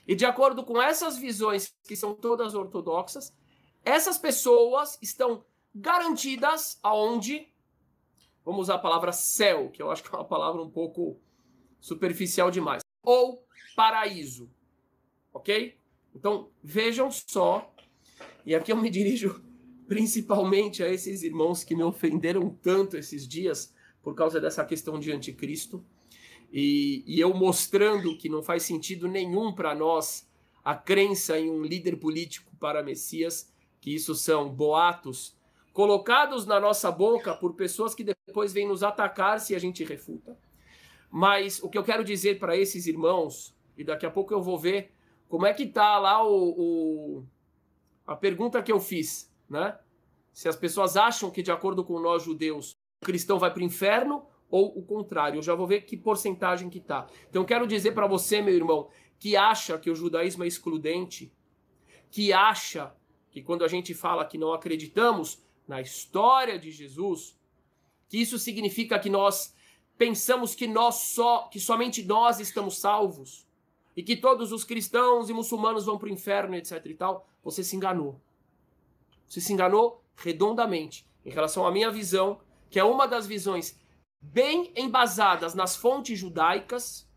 [0.07, 3.35] E de acordo com essas visões, que são todas ortodoxas,
[3.83, 7.51] essas pessoas estão garantidas aonde?
[8.43, 11.19] Vamos usar a palavra céu, que eu acho que é uma palavra um pouco
[11.79, 12.81] superficial demais.
[13.03, 13.43] Ou
[13.75, 14.49] paraíso.
[15.33, 15.77] Ok?
[16.15, 17.73] Então, vejam só,
[18.45, 19.43] e aqui eu me dirijo
[19.87, 25.11] principalmente a esses irmãos que me ofenderam tanto esses dias por causa dessa questão de
[25.11, 25.85] anticristo,
[26.51, 30.29] e, e eu mostrando que não faz sentido nenhum para nós
[30.63, 35.37] a crença em um líder político para Messias, que isso são boatos
[35.73, 40.37] colocados na nossa boca por pessoas que depois vêm nos atacar se a gente refuta.
[41.11, 44.57] Mas o que eu quero dizer para esses irmãos, e daqui a pouco eu vou
[44.57, 44.91] ver
[45.27, 47.25] como é que tá lá o, o,
[48.05, 49.77] a pergunta que eu fiz, né?
[50.31, 53.65] Se as pessoas acham que, de acordo com nós judeus, o cristão vai para o
[53.65, 55.37] inferno ou o contrário.
[55.37, 57.07] Eu já vou ver que porcentagem que tá.
[57.29, 61.33] Então quero dizer para você, meu irmão, que acha que o judaísmo é excludente,
[62.11, 62.93] que acha
[63.31, 67.37] que quando a gente fala que não acreditamos na história de Jesus,
[68.07, 69.55] que isso significa que nós
[69.97, 73.44] pensamos que nós só, que somente nós estamos salvos
[73.95, 77.63] e que todos os cristãos e muçulmanos vão para o inferno, etc e tal, você
[77.63, 78.19] se enganou.
[79.27, 83.79] Você se enganou redondamente em relação à minha visão, que é uma das visões
[84.21, 87.07] bem embasadas nas fontes judaicas.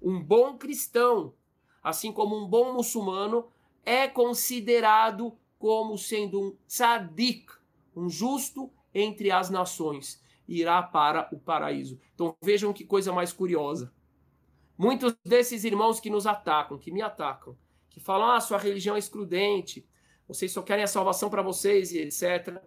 [0.00, 1.34] Um bom cristão,
[1.82, 3.48] assim como um bom muçulmano,
[3.84, 7.52] é considerado como sendo um tzadik,
[7.94, 11.98] um justo entre as nações, irá para o paraíso.
[12.14, 13.92] Então vejam que coisa mais curiosa.
[14.82, 17.56] Muitos desses irmãos que nos atacam, que me atacam,
[17.88, 19.88] que falam: ah, sua religião é excludente,
[20.26, 22.60] vocês só querem a salvação para vocês e etc.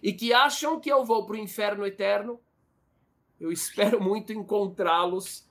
[0.00, 2.40] E que acham que eu vou para o inferno eterno,
[3.40, 5.50] eu espero muito encontrá-los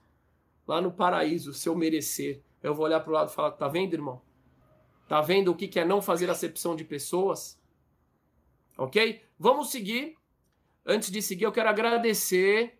[0.66, 2.42] lá no paraíso, se eu merecer.
[2.64, 4.22] Eu vou olhar para o lado e falar: tá vendo, irmão?
[5.10, 7.60] Tá vendo o que é não fazer acepção de pessoas?
[8.78, 9.22] Ok?
[9.38, 10.16] Vamos seguir.
[10.86, 12.75] Antes de seguir, eu quero agradecer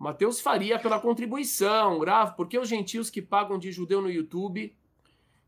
[0.00, 1.98] Matheus Faria pela contribuição.
[1.98, 4.74] Grave, porque os gentios que pagam de judeu no YouTube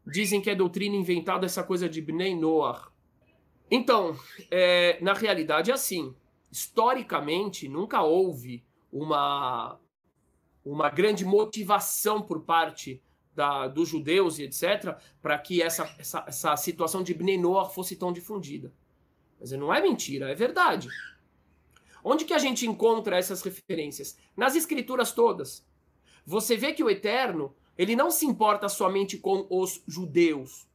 [0.07, 2.93] dizem que é doutrina inventada essa coisa de Bnei Noah.
[3.71, 4.15] Então,
[4.51, 6.15] é, na realidade é assim.
[6.51, 8.63] Historicamente, nunca houve
[8.93, 9.81] uma,
[10.63, 13.03] uma grande motivação por parte
[13.35, 17.97] da, dos judeus e etc., para que essa, essa, essa situação de Bnei Noah fosse
[17.97, 18.71] tão difundida.
[19.41, 20.89] Mas não é mentira, é verdade.
[22.05, 24.19] Onde que a gente encontra essas referências?
[24.37, 25.67] Nas escrituras todas.
[26.27, 30.67] Você vê que o Eterno, ele não se importa somente com os judeus.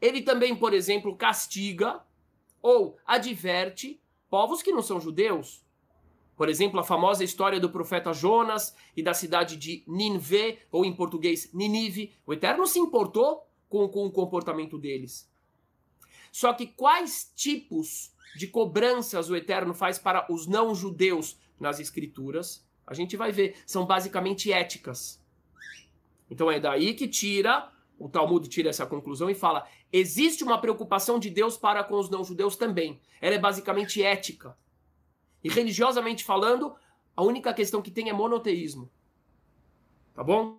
[0.00, 2.00] Ele também, por exemplo, castiga
[2.62, 5.64] ou adverte povos que não são judeus.
[6.36, 10.94] Por exemplo, a famosa história do profeta Jonas e da cidade de Ninvé, ou em
[10.94, 12.14] português, Ninive.
[12.24, 15.27] O Eterno se importou com, com o comportamento deles.
[16.32, 22.64] Só que quais tipos de cobranças o Eterno faz para os não-judeus nas Escrituras?
[22.86, 23.56] A gente vai ver.
[23.66, 25.22] São basicamente éticas.
[26.30, 31.18] Então é daí que tira, o Talmud tira essa conclusão e fala: existe uma preocupação
[31.18, 33.00] de Deus para com os não-judeus também.
[33.20, 34.56] Ela é basicamente ética.
[35.42, 36.74] E religiosamente falando,
[37.16, 38.90] a única questão que tem é monoteísmo.
[40.14, 40.58] Tá bom?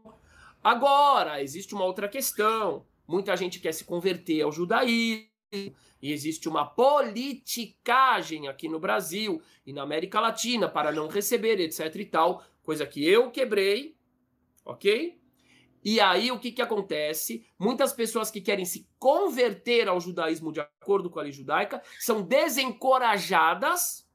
[0.63, 2.85] Agora, existe uma outra questão.
[3.07, 9.73] Muita gente quer se converter ao judaísmo e existe uma politicagem aqui no Brasil e
[9.73, 13.95] na América Latina para não receber, etc e tal, coisa que eu quebrei,
[14.63, 15.19] ok?
[15.83, 17.45] E aí o que, que acontece?
[17.57, 22.21] Muitas pessoas que querem se converter ao judaísmo de acordo com a lei judaica são
[22.21, 24.07] desencorajadas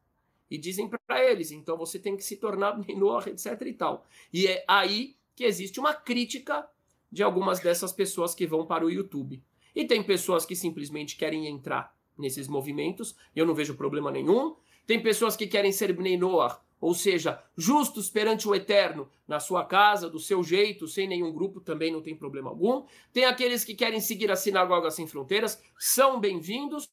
[0.50, 4.06] e dizem para eles, então você tem que se tornar menor, etc e tal.
[4.32, 6.68] E é aí que existe uma crítica
[7.10, 9.42] de algumas dessas pessoas que vão para o YouTube.
[9.74, 14.56] E tem pessoas que simplesmente querem entrar nesses movimentos, e eu não vejo problema nenhum.
[14.86, 19.64] Tem pessoas que querem ser Bnei Noah, ou seja, justos perante o Eterno, na sua
[19.64, 22.84] casa, do seu jeito, sem nenhum grupo, também não tem problema algum.
[23.12, 26.86] Tem aqueles que querem seguir a Sinagoga Sem Fronteiras, são bem-vindos.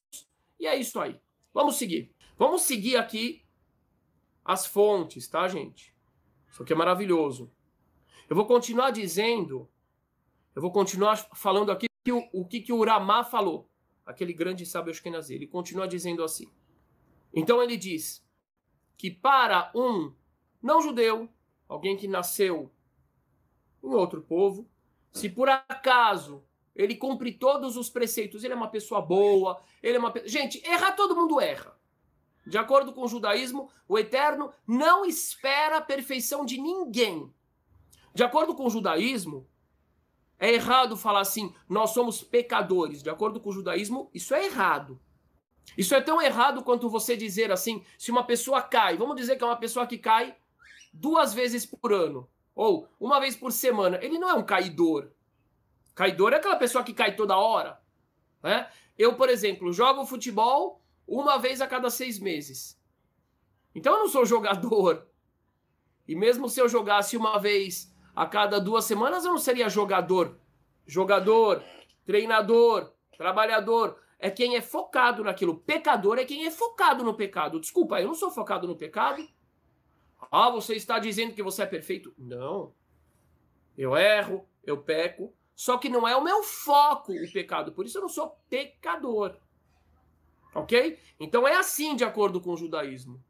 [0.58, 1.20] E é isso aí.
[1.52, 2.10] Vamos seguir.
[2.38, 3.44] Vamos seguir aqui
[4.42, 5.94] as fontes, tá, gente?
[6.50, 7.52] Isso aqui é maravilhoso.
[8.30, 9.68] Eu vou continuar dizendo,
[10.54, 13.68] eu vou continuar falando aqui que o, o que, que o Ramá falou,
[14.04, 15.34] aquele grande sábio Ashkenazi.
[15.34, 16.48] Ele continua dizendo assim.
[17.32, 18.24] Então ele diz
[18.96, 20.12] que para um
[20.62, 21.28] não-judeu,
[21.68, 22.70] alguém que nasceu
[23.82, 24.68] em outro povo,
[25.10, 29.98] se por acaso ele cumpre todos os preceitos, ele é uma pessoa boa, ele é
[29.98, 31.76] uma Gente, errar todo mundo erra.
[32.46, 37.32] De acordo com o judaísmo, o Eterno não espera a perfeição de ninguém.
[38.14, 39.46] De acordo com o judaísmo,
[40.42, 43.00] é errado falar assim, nós somos pecadores.
[43.00, 45.00] De acordo com o judaísmo, isso é errado.
[45.78, 49.44] Isso é tão errado quanto você dizer assim, se uma pessoa cai, vamos dizer que
[49.44, 50.34] é uma pessoa que cai
[50.92, 55.12] duas vezes por ano, ou uma vez por semana, ele não é um caidor.
[55.94, 57.80] Caidor é aquela pessoa que cai toda hora.
[58.42, 58.68] Né?
[58.98, 62.76] Eu, por exemplo, jogo futebol uma vez a cada seis meses.
[63.72, 65.06] Então eu não sou jogador.
[66.08, 70.38] E mesmo se eu jogasse uma vez a cada duas semanas eu não seria jogador.
[70.86, 71.62] Jogador,
[72.04, 74.00] treinador, trabalhador.
[74.18, 75.58] é quem é focado naquilo.
[75.58, 77.58] Pecador é quem é focado no pecado.
[77.58, 79.26] Desculpa, eu não sou focado no pecado.
[80.30, 82.14] Ah, você está dizendo que você é perfeito?
[82.16, 82.72] Não.
[83.76, 87.98] Eu erro, eu peco, só que não é o meu foco o pecado, por isso
[87.98, 89.36] eu não sou pecador.
[90.54, 90.98] Ok?
[91.18, 93.22] Então é assim de acordo com o judaísmo.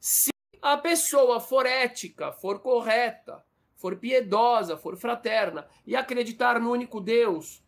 [0.00, 3.44] Se a pessoa for ética, for correta,
[3.82, 7.64] for piedosa, for fraterna e acreditar no único Deus,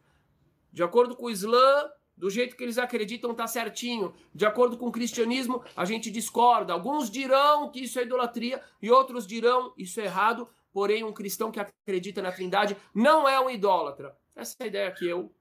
[0.72, 4.14] de acordo com o Islã, do jeito que eles acreditam tá certinho.
[4.32, 6.72] De acordo com o cristianismo, a gente discorda.
[6.72, 10.48] Alguns dirão que isso é idolatria e outros dirão isso é errado.
[10.72, 14.16] Porém, um cristão que acredita na Trindade não é um idólatra.
[14.36, 15.34] Essa é a ideia que eu,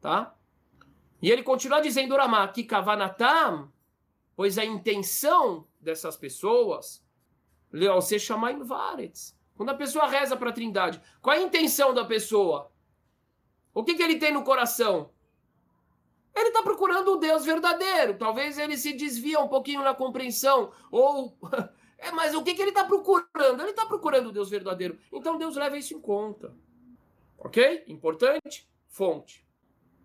[0.00, 0.36] tá?
[1.20, 3.72] E ele continua dizendo, Ramá, que kavanatam,
[4.36, 7.04] pois a intenção dessas pessoas,
[7.72, 9.37] Leão, se chamar em varetz.
[9.58, 12.72] Quando a pessoa reza para a Trindade, qual é a intenção da pessoa?
[13.74, 15.10] O que, que ele tem no coração?
[16.34, 18.16] Ele está procurando o Deus verdadeiro.
[18.16, 21.36] Talvez ele se desvia um pouquinho na compreensão, ou
[21.98, 23.60] É, mas o que, que ele está procurando?
[23.60, 24.96] Ele está procurando o Deus verdadeiro.
[25.12, 26.54] Então Deus leva isso em conta.
[27.36, 27.84] Ok?
[27.88, 28.68] Importante?
[28.86, 29.44] Fonte.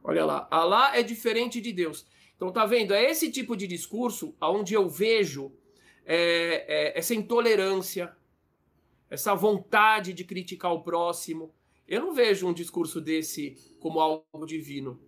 [0.04, 0.48] Olha lá.
[0.50, 2.06] Alá é diferente de Deus.
[2.36, 2.94] Então tá vendo?
[2.94, 5.54] É esse tipo de discurso onde eu vejo
[6.04, 8.16] é, é, essa intolerância,
[9.13, 11.54] essa vontade de criticar o próximo.
[11.88, 14.99] Eu não vejo um discurso desse como algo divino.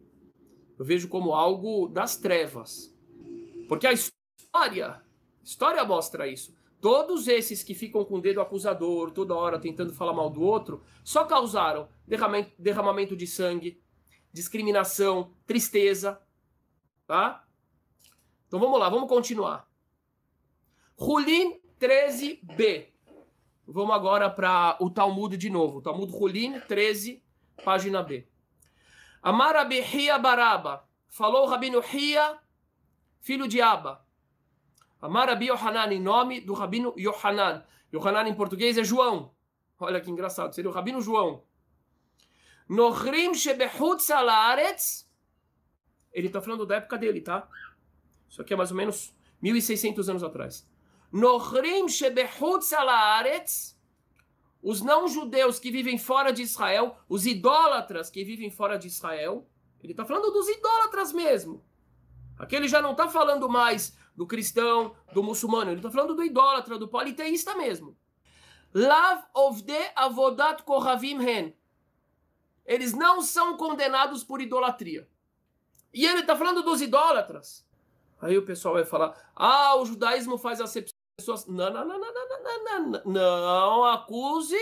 [0.77, 2.95] Eu vejo como algo das trevas.
[3.67, 5.01] Porque a história,
[5.43, 6.55] história mostra isso.
[6.79, 10.83] Todos esses que ficam com o dedo acusador toda hora tentando falar mal do outro
[11.03, 13.81] só causaram derramamento, derramamento de sangue,
[14.31, 16.21] discriminação, tristeza,
[17.07, 17.43] tá?
[18.47, 19.67] Então vamos lá, vamos continuar.
[20.95, 22.94] Rulim 13b.
[23.67, 25.81] Vamos agora para o Talmud de novo.
[25.81, 27.23] Talmud Rulim 13,
[27.63, 28.27] página B.
[29.21, 30.87] Amar Ria Baraba.
[31.07, 32.37] Falou Rabino Ria,
[33.21, 34.05] filho de Abba.
[35.01, 37.63] Amar Rabi Yohanan, em nome do Rabino Yohanan.
[37.91, 39.33] Yohanan em português é João.
[39.79, 41.43] Olha que engraçado, seria o Rabino João.
[42.69, 45.09] Nohrim shebechutz alaretz.
[46.11, 47.47] Ele está falando da época dele, tá?
[48.29, 50.67] Isso aqui é mais ou menos 1.600 anos atrás.
[51.15, 53.79] Nohrim shebechutz alaretz.
[54.61, 59.47] Os não-judeus que vivem fora de Israel, os idólatras que vivem fora de Israel.
[59.81, 61.63] Ele está falando dos idólatras mesmo.
[62.37, 65.71] Aqui ele já não está falando mais do cristão, do muçulmano.
[65.71, 67.95] Ele está falando do idólatra, do politeísta mesmo.
[68.73, 71.55] Lav ovde avodat kohavim hen.
[72.65, 75.07] Eles não são condenados por idolatria.
[75.93, 77.65] E ele está falando dos idólatras.
[78.19, 81.45] Aí o pessoal vai falar: ah, o judaísmo faz acepção pessoas.
[81.47, 83.11] Não, não, não, não, não, não, não, não.
[83.11, 84.59] Não acuse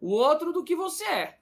[0.00, 1.38] o outro do que você é.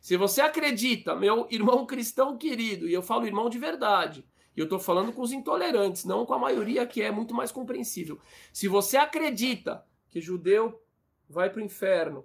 [0.00, 4.24] Se você acredita, meu irmão cristão querido, e eu falo irmão de verdade,
[4.56, 7.50] e eu estou falando com os intolerantes, não com a maioria que é muito mais
[7.50, 8.18] compreensível.
[8.52, 10.80] Se você acredita que judeu
[11.28, 12.24] vai para o inferno,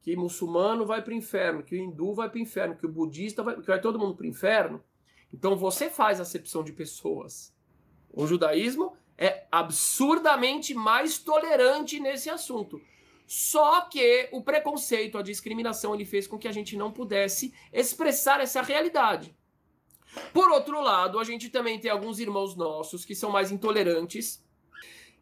[0.00, 2.88] que muçulmano vai para o inferno, que o hindu vai para o inferno, que o
[2.88, 4.82] budista vai, que vai todo mundo para o inferno,
[5.32, 7.54] então você faz acepção de pessoas.
[8.10, 12.80] O judaísmo é absurdamente mais tolerante nesse assunto.
[13.24, 18.40] Só que o preconceito, a discriminação, ele fez com que a gente não pudesse expressar
[18.40, 19.32] essa realidade.
[20.32, 24.44] Por outro lado, a gente também tem alguns irmãos nossos que são mais intolerantes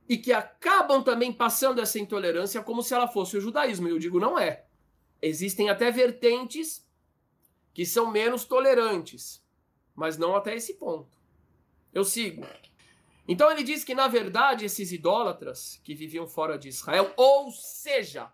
[0.08, 3.86] e que acabam também passando essa intolerância como se ela fosse o judaísmo.
[3.86, 4.64] E eu digo, não é.
[5.20, 6.88] Existem até vertentes
[7.74, 9.44] que são menos tolerantes,
[9.94, 11.18] mas não até esse ponto.
[11.92, 12.46] Eu sigo.
[13.30, 18.32] Então ele diz que, na verdade, esses idólatras que viviam fora de Israel, ou seja,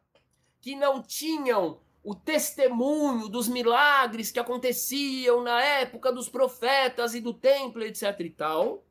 [0.58, 7.34] que não tinham o testemunho dos milagres que aconteciam na época dos profetas e do
[7.34, 8.86] templo, etc e tal,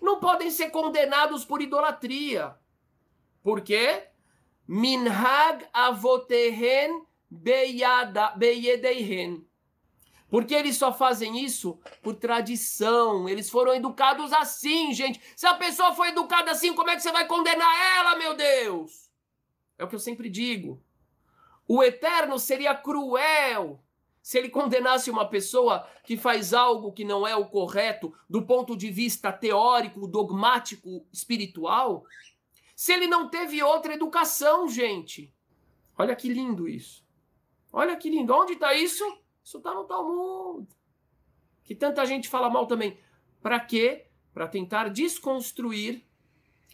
[0.00, 2.56] não podem ser condenados por idolatria.
[3.42, 4.08] Por quê?
[4.66, 9.46] Minhag avotehen beyedeihen.
[10.32, 13.28] Porque eles só fazem isso por tradição.
[13.28, 15.20] Eles foram educados assim, gente.
[15.36, 19.10] Se a pessoa foi educada assim, como é que você vai condenar ela, meu Deus?
[19.76, 20.82] É o que eu sempre digo.
[21.68, 23.84] O eterno seria cruel
[24.22, 28.74] se ele condenasse uma pessoa que faz algo que não é o correto do ponto
[28.74, 32.06] de vista teórico, dogmático, espiritual.
[32.74, 35.30] Se ele não teve outra educação, gente.
[35.98, 37.04] Olha que lindo isso.
[37.70, 38.32] Olha que lindo.
[38.32, 39.04] Onde está isso?
[39.42, 40.68] Isso está no Talmud.
[41.64, 42.98] Que tanta gente fala mal também.
[43.42, 44.06] Para quê?
[44.32, 46.04] Para tentar desconstruir,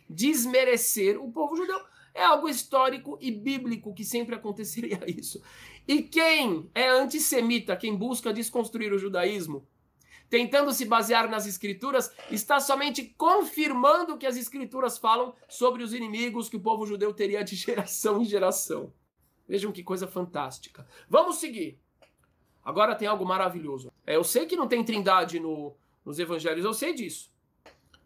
[0.09, 1.81] desmerecer o povo judeu.
[2.15, 5.43] É algo histórico e bíblico que sempre aconteceria isso.
[5.87, 9.67] E quem é antissemita, quem busca desconstruir o judaísmo,
[10.29, 15.95] tentando se basear nas escrituras, está somente confirmando o que as escrituras falam sobre os
[15.95, 18.93] inimigos que o povo judeu teria de geração em geração.
[19.47, 20.87] Vejam que coisa fantástica.
[21.09, 21.81] Vamos seguir.
[22.69, 23.91] Agora tem algo maravilhoso.
[24.07, 27.33] É, eu sei que não tem trindade no, nos evangelhos, eu sei disso.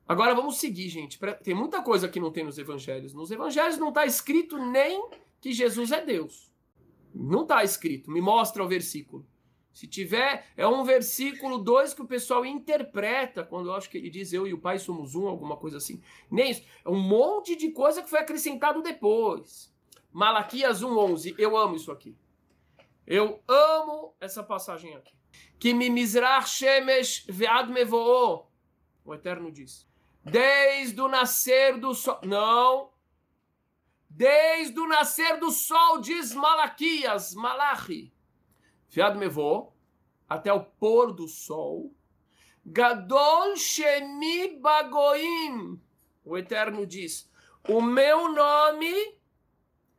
[0.07, 1.19] Agora vamos seguir, gente.
[1.43, 3.13] Tem muita coisa que não tem nos evangelhos.
[3.13, 5.05] Nos evangelhos não está escrito nem
[5.41, 6.49] que Jesus é Deus.
[7.13, 8.09] Não está escrito.
[8.09, 9.27] Me mostra o versículo.
[9.73, 14.11] Se tiver, é um versículo 2 que o pessoal interpreta, quando eu acho que ele
[14.11, 16.01] diz eu e o Pai somos um, alguma coisa assim.
[16.31, 16.63] Nem isso.
[16.85, 19.75] É um monte de coisa que foi acrescentado depois.
[20.13, 21.35] Malaquias 1,11.
[21.37, 22.15] Eu amo isso aqui.
[23.07, 25.15] Eu amo essa passagem aqui.
[25.59, 28.47] Que me mizrach shemesh ve'ad mevo'o.
[29.05, 29.87] O Eterno diz.
[30.25, 32.21] Desde o nascer do sol.
[32.25, 32.93] Não.
[34.09, 38.13] Desde o nascer do sol, diz Malaquias, Malachi
[38.93, 39.73] Fiado Mevô,
[40.29, 41.95] até o pôr do sol.
[42.63, 45.81] Gadol Shemi Bagoim.
[46.23, 47.27] O Eterno diz:
[47.71, 48.93] O meu nome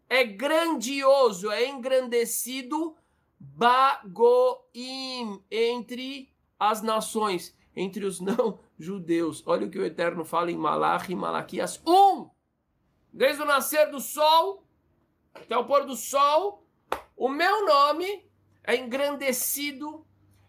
[0.10, 2.95] é grandioso, é engrandecido
[3.39, 4.64] Bagoim
[5.51, 9.43] entre as nações, entre os não judeus.
[9.45, 12.30] Olha o que o Eterno fala em Malachi e Malaquias 1.
[13.12, 14.66] Desde o nascer do sol
[15.34, 16.66] até o pôr do sol,
[17.18, 18.26] o meu nome
[18.64, 20.06] é engrandecido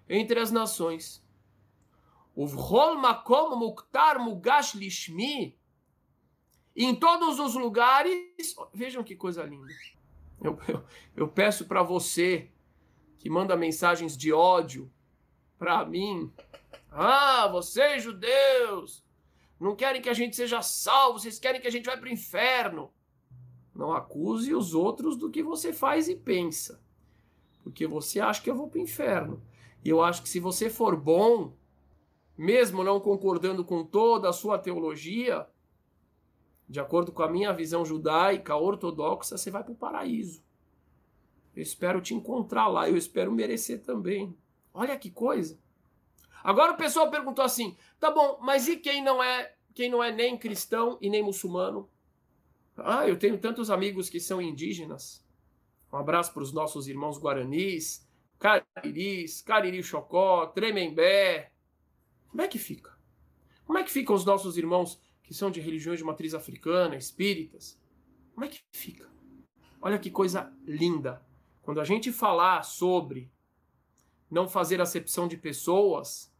[0.08, 1.24] entre as nações.
[2.34, 2.46] O
[2.96, 5.58] Makom Muktar Mugash Lishmi.
[6.76, 8.54] Em todos os lugares.
[8.72, 9.72] Vejam que coisa linda.
[10.40, 10.84] Eu, eu,
[11.16, 12.50] eu peço para você
[13.18, 14.90] que manda mensagens de ódio
[15.58, 16.32] para mim.
[16.90, 19.04] Ah, vocês judeus
[19.58, 22.12] não querem que a gente seja salvo, vocês querem que a gente vá para o
[22.12, 22.92] inferno.
[23.74, 26.84] Não acuse os outros do que você faz e pensa
[27.64, 29.42] porque você acha que eu vou para o inferno.
[29.82, 31.54] E eu acho que se você for bom,
[32.36, 35.46] mesmo não concordando com toda a sua teologia,
[36.68, 40.42] de acordo com a minha visão judaica ortodoxa, você vai para o paraíso.
[41.54, 44.36] Eu espero te encontrar lá, eu espero merecer também.
[44.72, 45.58] Olha que coisa.
[46.42, 50.10] Agora o pessoal perguntou assim: tá bom, mas e quem não é, quem não é
[50.10, 51.88] nem cristão e nem muçulmano?
[52.76, 55.24] Ah, eu tenho tantos amigos que são indígenas.
[55.92, 58.04] Um abraço para os nossos irmãos guaranis,
[58.38, 61.52] cariris, cariri chocó, tremembé.
[62.28, 62.92] Como é que fica?
[63.64, 67.80] Como é que ficam os nossos irmãos que são de religiões de matriz africana, espíritas?
[68.32, 69.08] Como é que fica?
[69.80, 71.22] Olha que coisa linda.
[71.62, 73.30] Quando a gente falar sobre
[74.30, 76.32] não fazer acepção de pessoas,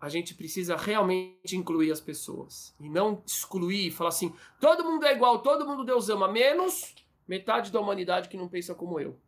[0.00, 5.14] a gente precisa realmente incluir as pessoas e não excluir, falar assim: todo mundo é
[5.14, 6.94] igual, todo mundo Deus ama, menos
[7.28, 9.18] metade da humanidade que não pensa como eu.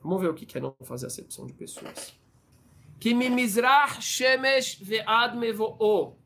[0.00, 2.18] Vamos ver o que é não fazer acepção de pessoas.
[3.00, 6.16] Que mimizrach shemesh ve'ad mevo'o.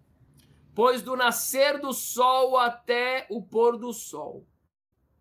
[0.74, 4.46] Pois do nascer do sol até o pôr do sol.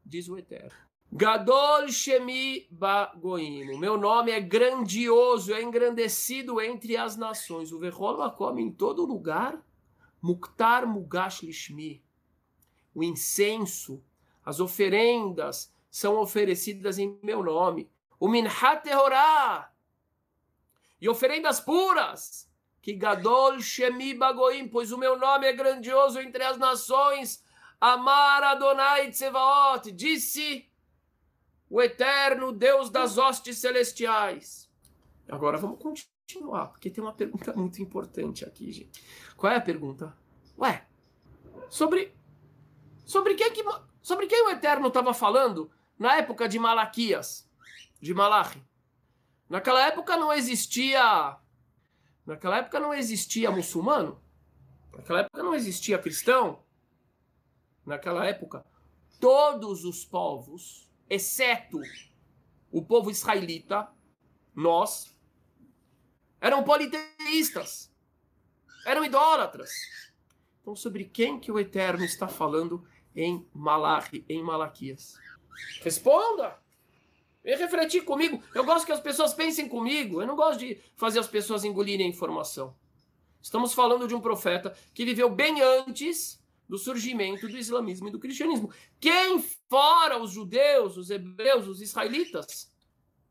[0.05, 0.71] Diz o Eterno.
[1.11, 3.77] Gadol Shemi Bagoim.
[3.77, 7.71] Meu nome é grandioso, é engrandecido entre as nações.
[7.71, 9.61] O Verrola come em todo lugar.
[10.21, 12.01] Muktar Mugash Lishmi.
[12.93, 14.01] O incenso
[14.43, 17.89] as oferendas são oferecidas em meu nome.
[18.19, 19.71] O minhat terorá.
[20.99, 22.50] E oferendas puras.
[22.82, 27.43] Que gadol shemi bagoim, pois o meu nome é grandioso entre as nações.
[27.79, 30.67] Amar Adonai Tsevaot, disse
[31.69, 34.69] o eterno Deus das hostes celestiais.
[35.29, 39.03] Agora vamos continuar, porque tem uma pergunta muito importante aqui, gente.
[39.38, 40.15] Qual é a pergunta?
[40.57, 40.86] Ué,
[41.69, 42.13] sobre
[43.05, 43.63] sobre quem que
[44.01, 47.47] Sobre quem o Eterno estava falando na época de Malaquias,
[48.01, 48.63] de Malachi?
[49.47, 51.38] Naquela época não existia.
[52.26, 54.22] Naquela época não existia muçulmano.
[54.93, 56.63] Naquela época não existia cristão.
[57.86, 58.65] Naquela época,
[59.19, 61.80] todos os povos, exceto
[62.72, 63.89] o povo israelita,
[64.53, 65.15] nós,
[66.39, 67.91] eram politeístas,
[68.86, 69.72] eram idólatras.
[70.61, 75.17] Então, sobre quem que o Eterno está falando em Malachi, em Malaquias?
[75.82, 76.61] Responda!
[77.43, 78.41] Vem refletir comigo.
[78.53, 80.21] Eu gosto que as pessoas pensem comigo.
[80.21, 82.75] Eu não gosto de fazer as pessoas engolirem a informação.
[83.41, 86.39] Estamos falando de um profeta que viveu bem antes
[86.69, 88.71] do surgimento do islamismo e do cristianismo.
[88.99, 92.71] Quem, fora os judeus, os hebreus, os israelitas,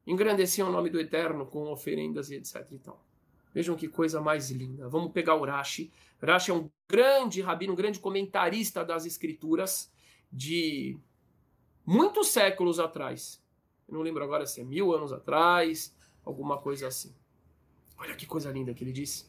[0.06, 2.66] engrandeciam o nome do Eterno com oferendas e etc.
[2.72, 3.02] E tal.
[3.54, 4.88] Vejam que coisa mais linda.
[4.88, 5.92] Vamos pegar o Rashi.
[6.20, 9.90] Rashi é um grande rabino, um grande comentarista das escrituras
[10.30, 10.98] de
[11.86, 13.42] muitos séculos atrás.
[13.91, 15.93] Eu não lembro agora se é mil anos atrás,
[16.24, 17.12] alguma coisa assim.
[17.99, 19.28] Olha que coisa linda que ele disse.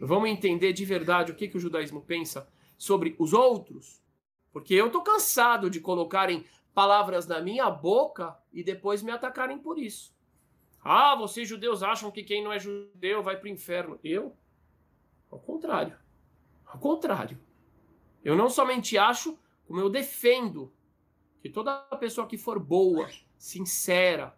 [0.00, 4.02] Vamos entender de verdade o que, que o judaísmo pensa sobre os outros.
[4.52, 9.78] Porque eu tô cansado de colocarem palavras na minha boca e depois me atacarem por
[9.78, 10.12] isso.
[10.82, 13.98] Ah, vocês judeus acham que quem não é judeu vai para o inferno.
[14.02, 14.36] Eu?
[15.30, 15.96] Ao contrário.
[16.66, 17.38] Ao contrário.
[18.24, 20.72] Eu não somente acho, como eu defendo
[21.40, 23.08] que toda pessoa que for boa,
[23.38, 24.36] sincera,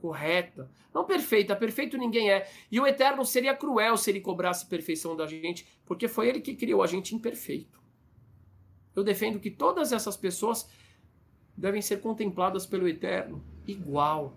[0.00, 2.48] correta, não perfeita, perfeito ninguém é.
[2.70, 6.54] E o eterno seria cruel se ele cobrasse perfeição da gente, porque foi ele que
[6.54, 7.80] criou a gente imperfeito.
[8.94, 10.68] Eu defendo que todas essas pessoas
[11.56, 14.36] devem ser contempladas pelo eterno igual.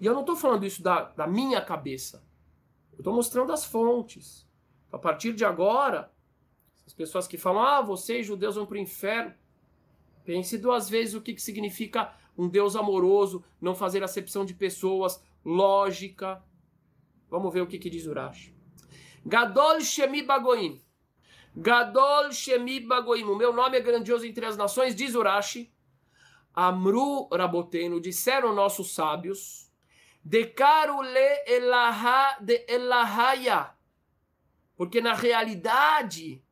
[0.00, 2.24] E eu não estou falando isso da, da minha cabeça.
[2.92, 4.46] Eu estou mostrando as fontes.
[4.90, 6.12] A partir de agora,
[6.86, 9.34] as pessoas que falam, ah, vocês judeus vão para o inferno,
[10.24, 15.20] pense duas vezes o que, que significa um Deus amoroso, não fazer acepção de pessoas,
[15.44, 16.42] lógica.
[17.28, 18.54] Vamos ver o que, que diz Urash.
[19.26, 20.80] Gadol Shemi Bagoim.
[21.54, 23.24] Gadol Shemi Bagoim.
[23.24, 25.72] O meu nome é grandioso entre as nações, diz Urashi.
[26.54, 29.68] Amru Raboteno, disseram nossos sábios
[30.28, 33.74] Decaru le elaha de elahaya.
[34.76, 36.44] Porque na realidade,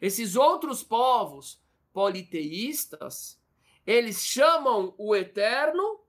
[0.00, 1.62] esses outros povos
[1.92, 3.40] politeístas,
[3.86, 6.00] eles chamam o eterno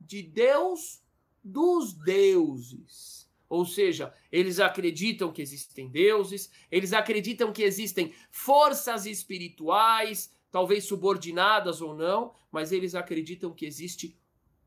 [0.00, 1.02] de Deus
[1.42, 3.30] dos deuses.
[3.48, 11.80] Ou seja, eles acreditam que existem deuses, eles acreditam que existem forças espirituais, talvez subordinadas
[11.80, 14.18] ou não, mas eles acreditam que existe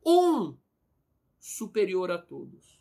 [0.04, 0.56] um
[1.38, 2.78] superior a todos.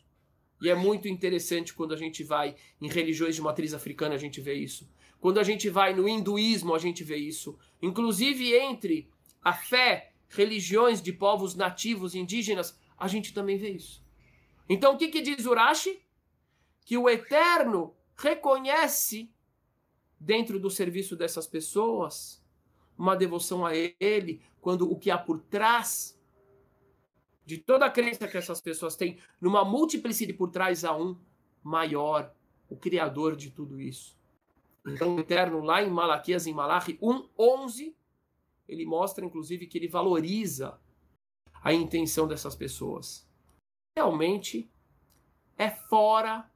[0.62, 4.42] E é muito interessante quando a gente vai em religiões de matriz africana, a gente
[4.42, 4.90] vê isso.
[5.20, 7.58] Quando a gente vai no hinduísmo, a gente vê isso.
[7.82, 9.10] Inclusive entre
[9.44, 14.04] a fé, religiões de povos nativos indígenas, a gente também vê isso.
[14.70, 16.02] Então o que, que diz Urashi?
[16.86, 19.32] Que o Eterno reconhece,
[20.20, 22.44] dentro do serviço dessas pessoas,
[22.98, 26.18] uma devoção a Ele, quando o que há por trás
[27.46, 31.18] de toda a crença que essas pessoas têm, numa multiplicidade por trás a um
[31.64, 32.34] maior,
[32.70, 34.18] o criador de tudo isso.
[34.86, 37.94] Então, o Eterno, lá em Malaquias, em Malachi 1:11,
[38.68, 40.80] ele mostra, inclusive, que ele valoriza
[41.64, 43.28] a intenção dessas pessoas.
[43.96, 44.70] Realmente
[45.58, 46.50] é fora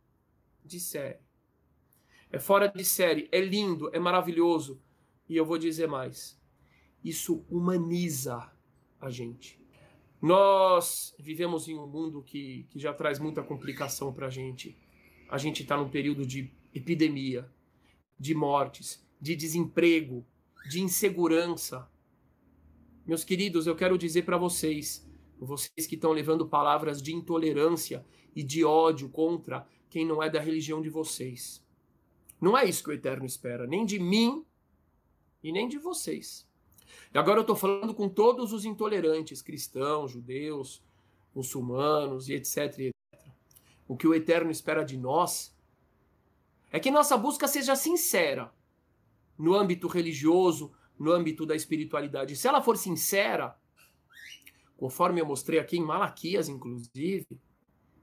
[0.64, 1.20] de série.
[2.32, 4.82] É fora de série, é lindo, é maravilhoso.
[5.28, 6.40] E eu vou dizer mais.
[7.04, 8.52] Isso humaniza
[9.00, 9.60] a gente.
[10.22, 14.78] Nós vivemos em um mundo que, que já traz muita complicação para a gente.
[15.30, 17.50] A gente está num período de epidemia,
[18.20, 20.24] de mortes, de desemprego,
[20.70, 21.91] de insegurança.
[23.06, 28.44] Meus queridos, eu quero dizer para vocês, vocês que estão levando palavras de intolerância e
[28.44, 31.66] de ódio contra quem não é da religião de vocês.
[32.40, 34.46] Não é isso que o Eterno espera, nem de mim
[35.44, 36.48] e nem de vocês.
[37.14, 40.84] E agora eu estou falando com todos os intolerantes, cristãos, judeus,
[41.34, 42.94] muçulmanos e etc, etc.
[43.88, 45.58] O que o Eterno espera de nós
[46.72, 48.54] é que nossa busca seja sincera
[49.38, 50.72] no âmbito religioso,
[51.02, 52.36] no âmbito da espiritualidade.
[52.36, 53.58] Se ela for sincera,
[54.78, 57.28] conforme eu mostrei aqui em Malaquias, inclusive,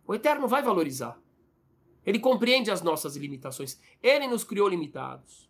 [0.05, 1.17] o Eterno vai valorizar.
[2.05, 3.81] Ele compreende as nossas limitações.
[4.03, 5.49] Ele nos criou limitados.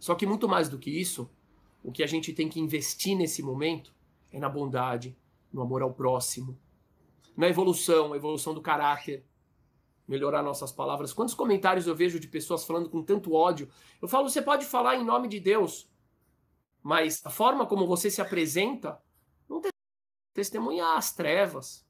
[0.00, 1.30] Só que muito mais do que isso,
[1.84, 3.94] o que a gente tem que investir nesse momento
[4.32, 5.16] é na bondade,
[5.52, 6.58] no amor ao próximo,
[7.36, 9.24] na evolução, evolução do caráter,
[10.08, 11.12] melhorar nossas palavras.
[11.12, 13.68] Quantos comentários eu vejo de pessoas falando com tanto ódio?
[14.02, 15.89] Eu falo, você pode falar em nome de Deus,
[16.82, 19.00] mas a forma como você se apresenta
[19.48, 19.60] não
[20.34, 21.86] testemunha as trevas.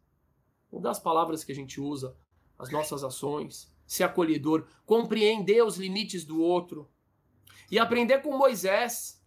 [0.72, 2.16] Mudar as palavras que a gente usa,
[2.58, 6.88] as nossas ações, ser acolhedor, compreender os limites do outro
[7.70, 9.20] e aprender com Moisés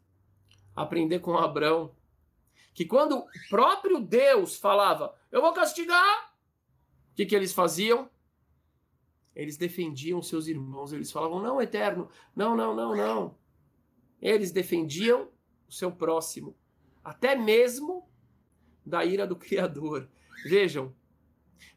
[0.76, 1.96] aprender com Abraão,
[2.74, 6.34] que quando o próprio Deus falava, eu vou castigar,
[7.12, 8.10] o que, que eles faziam?
[9.36, 13.38] Eles defendiam seus irmãos, eles falavam, não, eterno, não, não, não, não.
[14.22, 15.30] Eles defendiam
[15.74, 16.56] o seu próximo,
[17.04, 18.08] até mesmo
[18.86, 20.08] da ira do Criador.
[20.46, 20.94] Vejam,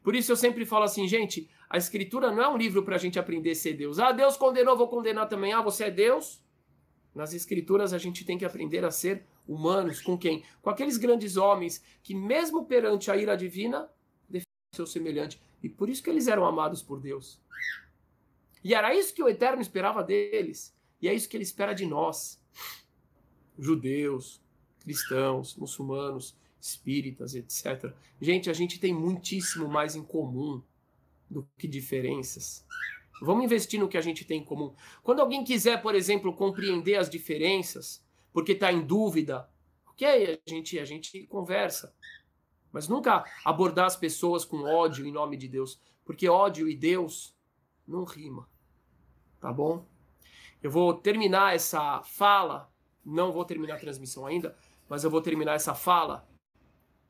[0.02, 2.98] por isso eu sempre falo assim, gente, a Escritura não é um livro para a
[2.98, 3.98] gente aprender a ser Deus.
[3.98, 5.52] Ah, Deus condenou, vou condenar também.
[5.52, 6.44] Ah, você é Deus?
[7.14, 10.44] Nas escrituras a gente tem que aprender a ser humanos com quem?
[10.60, 13.90] Com aqueles grandes homens que mesmo perante a ira divina
[14.28, 17.40] defendem seu semelhante e por isso que eles eram amados por Deus.
[18.62, 21.86] E era isso que o Eterno esperava deles e é isso que ele espera de
[21.86, 22.38] nós,
[23.58, 24.40] judeus,
[24.80, 27.92] cristãos, muçulmanos, espíritas, etc.
[28.20, 30.62] Gente, a gente tem muitíssimo mais em comum
[31.30, 32.64] do que diferenças.
[33.20, 34.74] Vamos investir no que a gente tem em comum.
[35.02, 39.48] Quando alguém quiser, por exemplo, compreender as diferenças, porque está em dúvida,
[39.86, 41.94] ok, a gente, a gente conversa.
[42.70, 47.34] Mas nunca abordar as pessoas com ódio em nome de Deus, porque ódio e Deus
[47.86, 48.48] não rima.
[49.40, 49.86] Tá bom?
[50.62, 52.70] Eu vou terminar essa fala,
[53.06, 54.56] não vou terminar a transmissão ainda,
[54.88, 56.28] mas eu vou terminar essa fala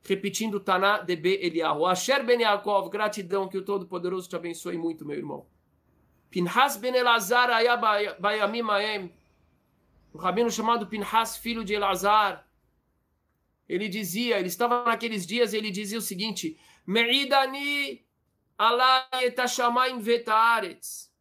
[0.08, 1.86] repetindo Taná DB Eliyahu.
[1.86, 5.46] Asher Ben Yaakov, gratidão, que o Todo-Poderoso te abençoe muito, meu irmão.
[6.30, 7.50] Pinhas Ben Elazar
[8.20, 9.12] Bayamim Maem,
[10.14, 12.46] um rabino chamado Pinhas, filho de Elazar,
[13.68, 18.06] ele dizia, ele estava naqueles dias, ele dizia o seguinte: Me'idani
[20.00, 21.12] vetaretz.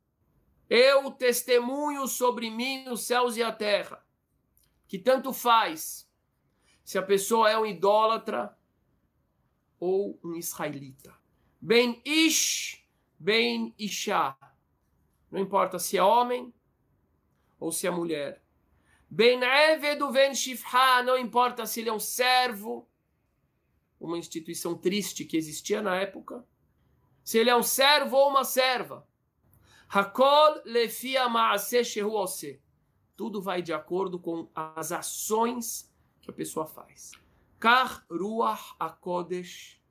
[0.69, 4.04] Eu testemunho sobre mim os céus e a terra.
[4.87, 6.09] Que tanto faz
[6.83, 8.55] se a pessoa é um idólatra
[9.79, 11.13] ou um israelita.
[11.59, 12.85] Ben ish,
[13.17, 14.35] ben isha.
[15.31, 16.53] Não importa se é homem
[17.59, 18.43] ou se é mulher.
[19.09, 22.87] Ben Evedu Ben Shifha, não importa se ele é um servo,
[23.99, 26.45] uma instituição triste que existia na época,
[27.23, 29.07] se ele é um servo ou uma serva.
[29.87, 32.61] Hakol lefia maase shehuose.
[33.15, 35.91] Tudo vai de acordo com as ações
[36.21, 37.11] que a pessoa faz.
[37.59, 39.81] Kar ruach akodesh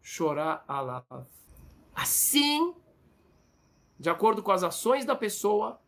[0.00, 1.26] chorá alav.
[1.94, 2.74] Assim,
[3.98, 5.80] de acordo com as ações da pessoa,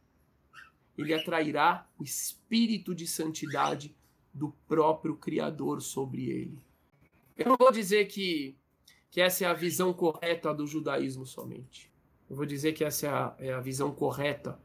[0.96, 3.94] ele atrairá o espírito de santidade
[4.32, 6.58] do próprio Criador sobre ele.
[7.36, 8.56] Eu não vou dizer que,
[9.10, 11.92] que essa é a visão correta do judaísmo somente.
[12.28, 14.60] Eu vou dizer que essa é a, é a visão correta,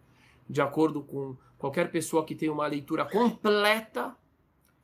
[0.47, 4.16] de acordo com qualquer pessoa que tenha uma leitura completa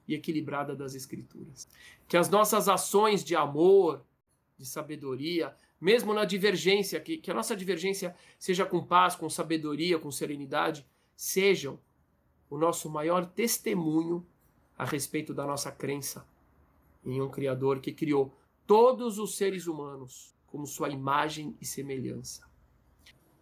[0.07, 1.67] e equilibrada das Escrituras.
[2.07, 4.05] Que as nossas ações de amor,
[4.57, 9.97] de sabedoria, mesmo na divergência, que, que a nossa divergência seja com paz, com sabedoria,
[9.97, 11.80] com serenidade, sejam
[12.49, 14.26] o nosso maior testemunho
[14.78, 16.28] a respeito da nossa crença
[17.03, 18.34] em um Criador que criou
[18.67, 22.43] todos os seres humanos como sua imagem e semelhança.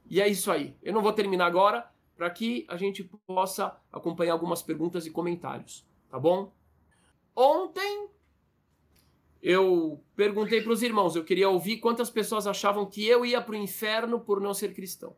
[0.10, 0.76] E é isso aí.
[0.84, 5.86] Eu não vou terminar agora para que a gente possa acompanhar algumas perguntas e comentários,
[6.10, 6.52] tá bom?
[7.36, 8.10] Ontem
[9.42, 13.54] eu perguntei para os irmãos, eu queria ouvir quantas pessoas achavam que eu ia para
[13.54, 15.16] o inferno por não ser cristão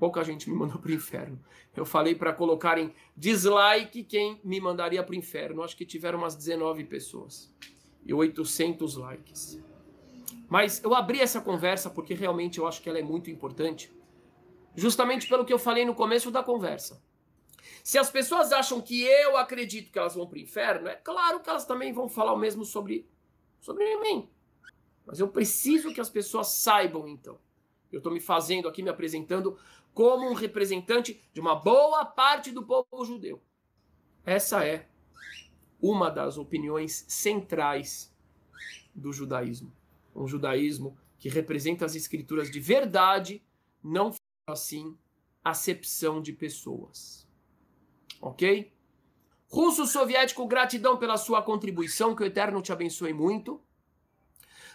[0.00, 1.38] pouca gente me mandou para o inferno.
[1.76, 5.62] Eu falei para colocarem dislike quem me mandaria para o inferno.
[5.62, 7.54] Acho que tiveram umas 19 pessoas
[8.04, 9.62] e 800 likes.
[10.48, 13.92] Mas eu abri essa conversa porque realmente eu acho que ela é muito importante,
[14.80, 17.02] justamente pelo que eu falei no começo da conversa.
[17.84, 21.40] Se as pessoas acham que eu acredito que elas vão para o inferno, é claro
[21.40, 23.06] que elas também vão falar o mesmo sobre,
[23.60, 24.28] sobre mim.
[25.04, 27.38] Mas eu preciso que as pessoas saibam, então.
[27.92, 29.58] Eu estou me fazendo aqui, me apresentando
[29.92, 33.42] como um representante de uma boa parte do povo judeu.
[34.24, 34.88] Essa é
[35.80, 38.14] uma das opiniões centrais
[38.94, 39.72] do judaísmo.
[40.14, 43.42] Um judaísmo que representa as escrituras de verdade,
[43.82, 44.12] não
[44.50, 44.96] assim
[45.44, 47.28] acepção de pessoas.
[48.20, 48.72] Ok?
[49.48, 53.60] Russo soviético, gratidão pela sua contribuição, que o Eterno te abençoe muito.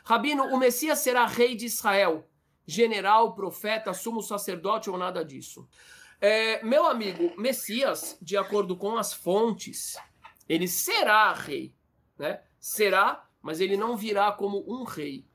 [0.04, 2.28] Rabino, o Messias será rei de Israel
[2.66, 5.68] general, profeta, sumo sacerdote ou nada disso.
[6.20, 9.96] É, meu amigo, Messias, de acordo com as fontes,
[10.48, 11.76] ele será rei,
[12.18, 12.42] né?
[12.60, 15.28] Será, mas ele não virá como um rei.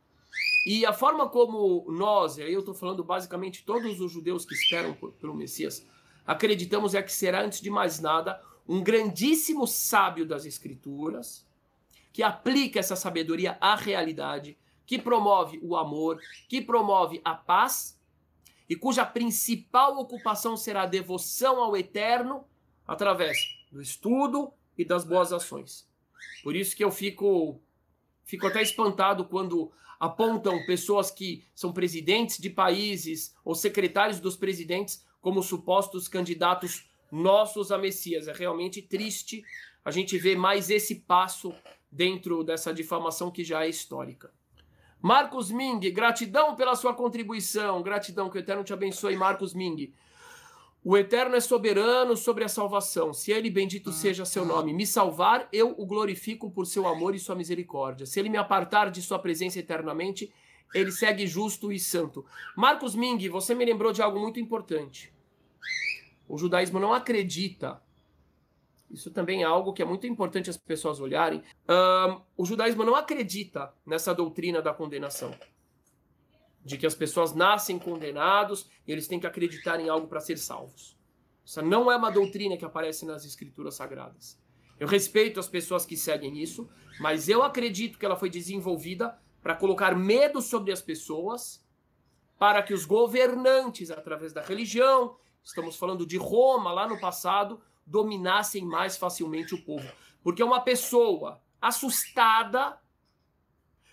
[0.67, 4.95] E a forma como nós, aí eu estou falando basicamente todos os judeus que esperam
[5.19, 5.87] pelo Messias,
[6.27, 11.47] acreditamos é que será, antes de mais nada, um grandíssimo sábio das Escrituras,
[12.13, 17.99] que aplica essa sabedoria à realidade, que promove o amor, que promove a paz
[18.69, 22.45] e cuja principal ocupação será a devoção ao eterno
[22.87, 23.39] através
[23.71, 25.89] do estudo e das boas ações.
[26.43, 27.61] Por isso que eu fico
[28.25, 35.05] fico até espantado quando apontam pessoas que são presidentes de países ou secretários dos presidentes
[35.21, 38.27] como supostos candidatos nossos a Messias.
[38.27, 39.45] É realmente triste
[39.85, 41.55] a gente ver mais esse passo
[41.93, 44.33] dentro dessa difamação que já é histórica.
[45.03, 47.83] Marcos Ming, gratidão pela sua contribuição.
[47.83, 49.93] Gratidão, que o Eterno te abençoe, Marcos Ming.
[50.83, 53.13] O Eterno é soberano sobre a salvação.
[53.13, 57.19] Se ele, bendito seja seu nome, me salvar, eu o glorifico por seu amor e
[57.19, 58.07] sua misericórdia.
[58.07, 60.33] Se ele me apartar de sua presença eternamente,
[60.75, 62.25] ele segue justo e santo.
[62.57, 65.13] Marcos Ming, você me lembrou de algo muito importante.
[66.27, 67.83] O judaísmo não acredita
[68.91, 71.43] isso também é algo que é muito importante as pessoas olharem.
[71.69, 75.33] Um, o judaísmo não acredita nessa doutrina da condenação.
[76.71, 80.39] De que as pessoas nascem condenados e eles têm que acreditar em algo para ser
[80.39, 80.97] salvos.
[81.45, 84.41] Essa não é uma doutrina que aparece nas escrituras sagradas.
[84.79, 89.57] Eu respeito as pessoas que seguem isso, mas eu acredito que ela foi desenvolvida para
[89.57, 91.61] colocar medo sobre as pessoas,
[92.39, 98.65] para que os governantes, através da religião, estamos falando de Roma lá no passado, dominassem
[98.65, 99.91] mais facilmente o povo.
[100.23, 102.79] Porque uma pessoa assustada,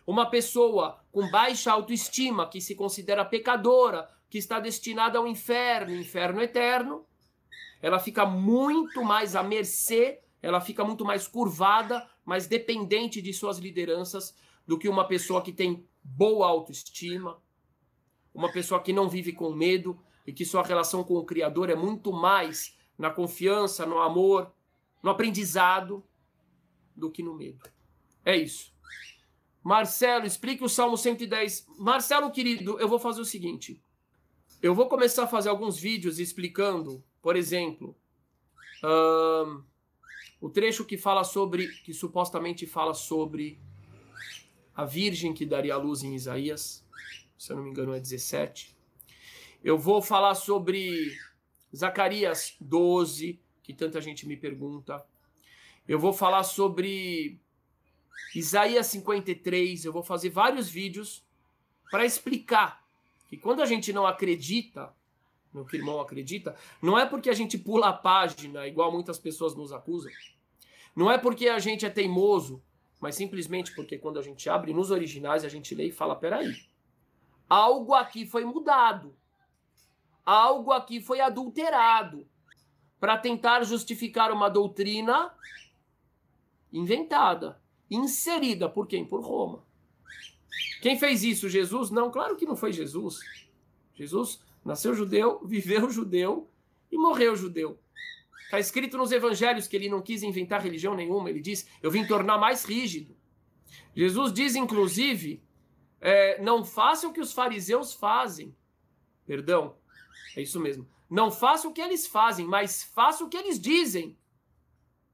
[0.05, 6.39] uma pessoa com baixa autoestima, que se considera pecadora, que está destinada ao inferno, inferno
[6.39, 7.07] eterno,
[7.81, 13.57] ela fica muito mais à mercê, ela fica muito mais curvada, mais dependente de suas
[13.57, 14.35] lideranças
[14.67, 17.41] do que uma pessoa que tem boa autoestima,
[18.31, 21.75] uma pessoa que não vive com medo e que sua relação com o Criador é
[21.75, 24.53] muito mais na confiança, no amor,
[25.01, 26.03] no aprendizado
[26.95, 27.67] do que no medo.
[28.23, 28.76] É isso.
[29.67, 31.67] Marcelo, explique o Salmo 110.
[31.77, 33.83] Marcelo, querido, eu vou fazer o seguinte.
[34.61, 37.93] Eu vou começar a fazer alguns vídeos explicando, por exemplo,
[38.81, 39.61] um,
[40.39, 43.59] o trecho que fala sobre, que supostamente fala sobre
[44.73, 46.81] a virgem que daria a luz em Isaías,
[47.37, 48.73] se eu não me engano é 17.
[49.61, 51.13] Eu vou falar sobre
[51.75, 55.05] Zacarias 12, que tanta gente me pergunta.
[55.85, 57.37] Eu vou falar sobre
[58.35, 59.85] Isaías 53.
[59.85, 61.23] Eu vou fazer vários vídeos
[61.89, 62.83] para explicar
[63.29, 64.93] que quando a gente não acredita
[65.53, 69.17] no que o irmão acredita, não é porque a gente pula a página, igual muitas
[69.17, 70.11] pessoas nos acusam.
[70.95, 72.61] Não é porque a gente é teimoso,
[72.99, 76.55] mas simplesmente porque quando a gente abre nos originais, a gente lê e fala: peraí,
[77.49, 79.15] algo aqui foi mudado
[80.27, 82.27] algo aqui foi adulterado
[82.99, 85.33] para tentar justificar uma doutrina
[86.73, 89.05] inventada, inserida por quem?
[89.05, 89.65] Por Roma.
[90.81, 91.49] Quem fez isso?
[91.49, 91.89] Jesus?
[91.89, 93.19] Não, claro que não foi Jesus.
[93.95, 96.49] Jesus nasceu judeu, viveu judeu
[96.91, 97.79] e morreu judeu.
[98.45, 102.07] Está escrito nos evangelhos que ele não quis inventar religião nenhuma, ele diz: Eu vim
[102.07, 103.15] tornar mais rígido.
[103.95, 105.43] Jesus diz, inclusive,
[105.99, 108.55] é, não façam o que os fariseus fazem.
[109.25, 109.75] Perdão,
[110.35, 110.87] é isso mesmo.
[111.09, 114.17] Não faça o que eles fazem, mas faça o que eles dizem.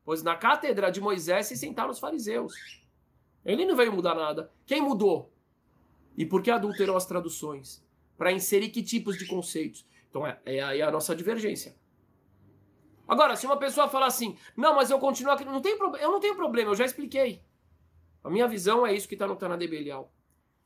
[0.06, 2.54] Pois na cátedra de Moisés se sentaram os fariseus.
[3.46, 4.52] Ele não veio mudar nada.
[4.66, 5.32] Quem mudou?
[6.18, 7.84] E por que adulterou as traduções?
[8.18, 9.86] Para inserir que tipos de conceitos?
[10.10, 11.76] Então é, é aí a nossa divergência.
[13.08, 16.20] Agora, se uma pessoa falar assim, não, mas eu continuo aqui, não tem eu não
[16.20, 17.44] tenho problema, eu já expliquei.
[18.24, 20.14] A minha visão é isso que está no Tana de Belial.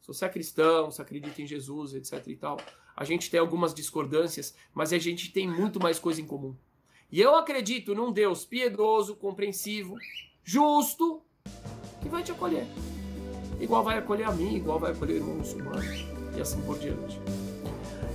[0.01, 2.57] Se você é cristão, se acredita em Jesus, etc e tal,
[2.95, 6.55] a gente tem algumas discordâncias, mas a gente tem muito mais coisa em comum.
[7.09, 9.95] E eu acredito num Deus piedoso, compreensivo,
[10.43, 11.21] justo,
[12.01, 12.67] que vai te acolher.
[13.61, 15.81] Igual vai acolher a mim, igual vai acolher o irmão muçulmano,
[16.35, 17.17] e assim por diante.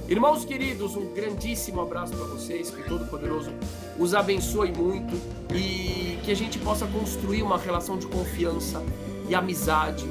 [0.07, 3.51] Irmãos queridos, um grandíssimo abraço para vocês, que Todo-Poderoso
[3.99, 5.15] os abençoe muito
[5.55, 8.83] e que a gente possa construir uma relação de confiança
[9.27, 10.05] e amizade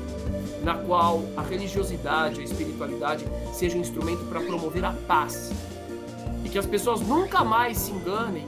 [0.63, 5.51] na qual a religiosidade, a espiritualidade seja um instrumento para promover a paz.
[6.43, 8.47] E que as pessoas nunca mais se enganem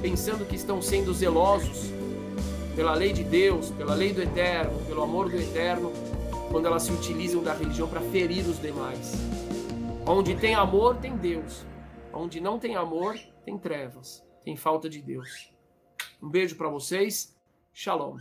[0.00, 1.90] pensando que estão sendo zelosos
[2.76, 5.92] pela lei de Deus, pela lei do eterno, pelo amor do eterno,
[6.50, 9.14] quando elas se utilizam da religião para ferir os demais.
[10.06, 11.66] Onde tem amor, tem Deus.
[12.12, 15.52] Onde não tem amor, tem trevas, tem falta de Deus.
[16.22, 17.36] Um beijo para vocês.
[17.72, 18.16] Shalom.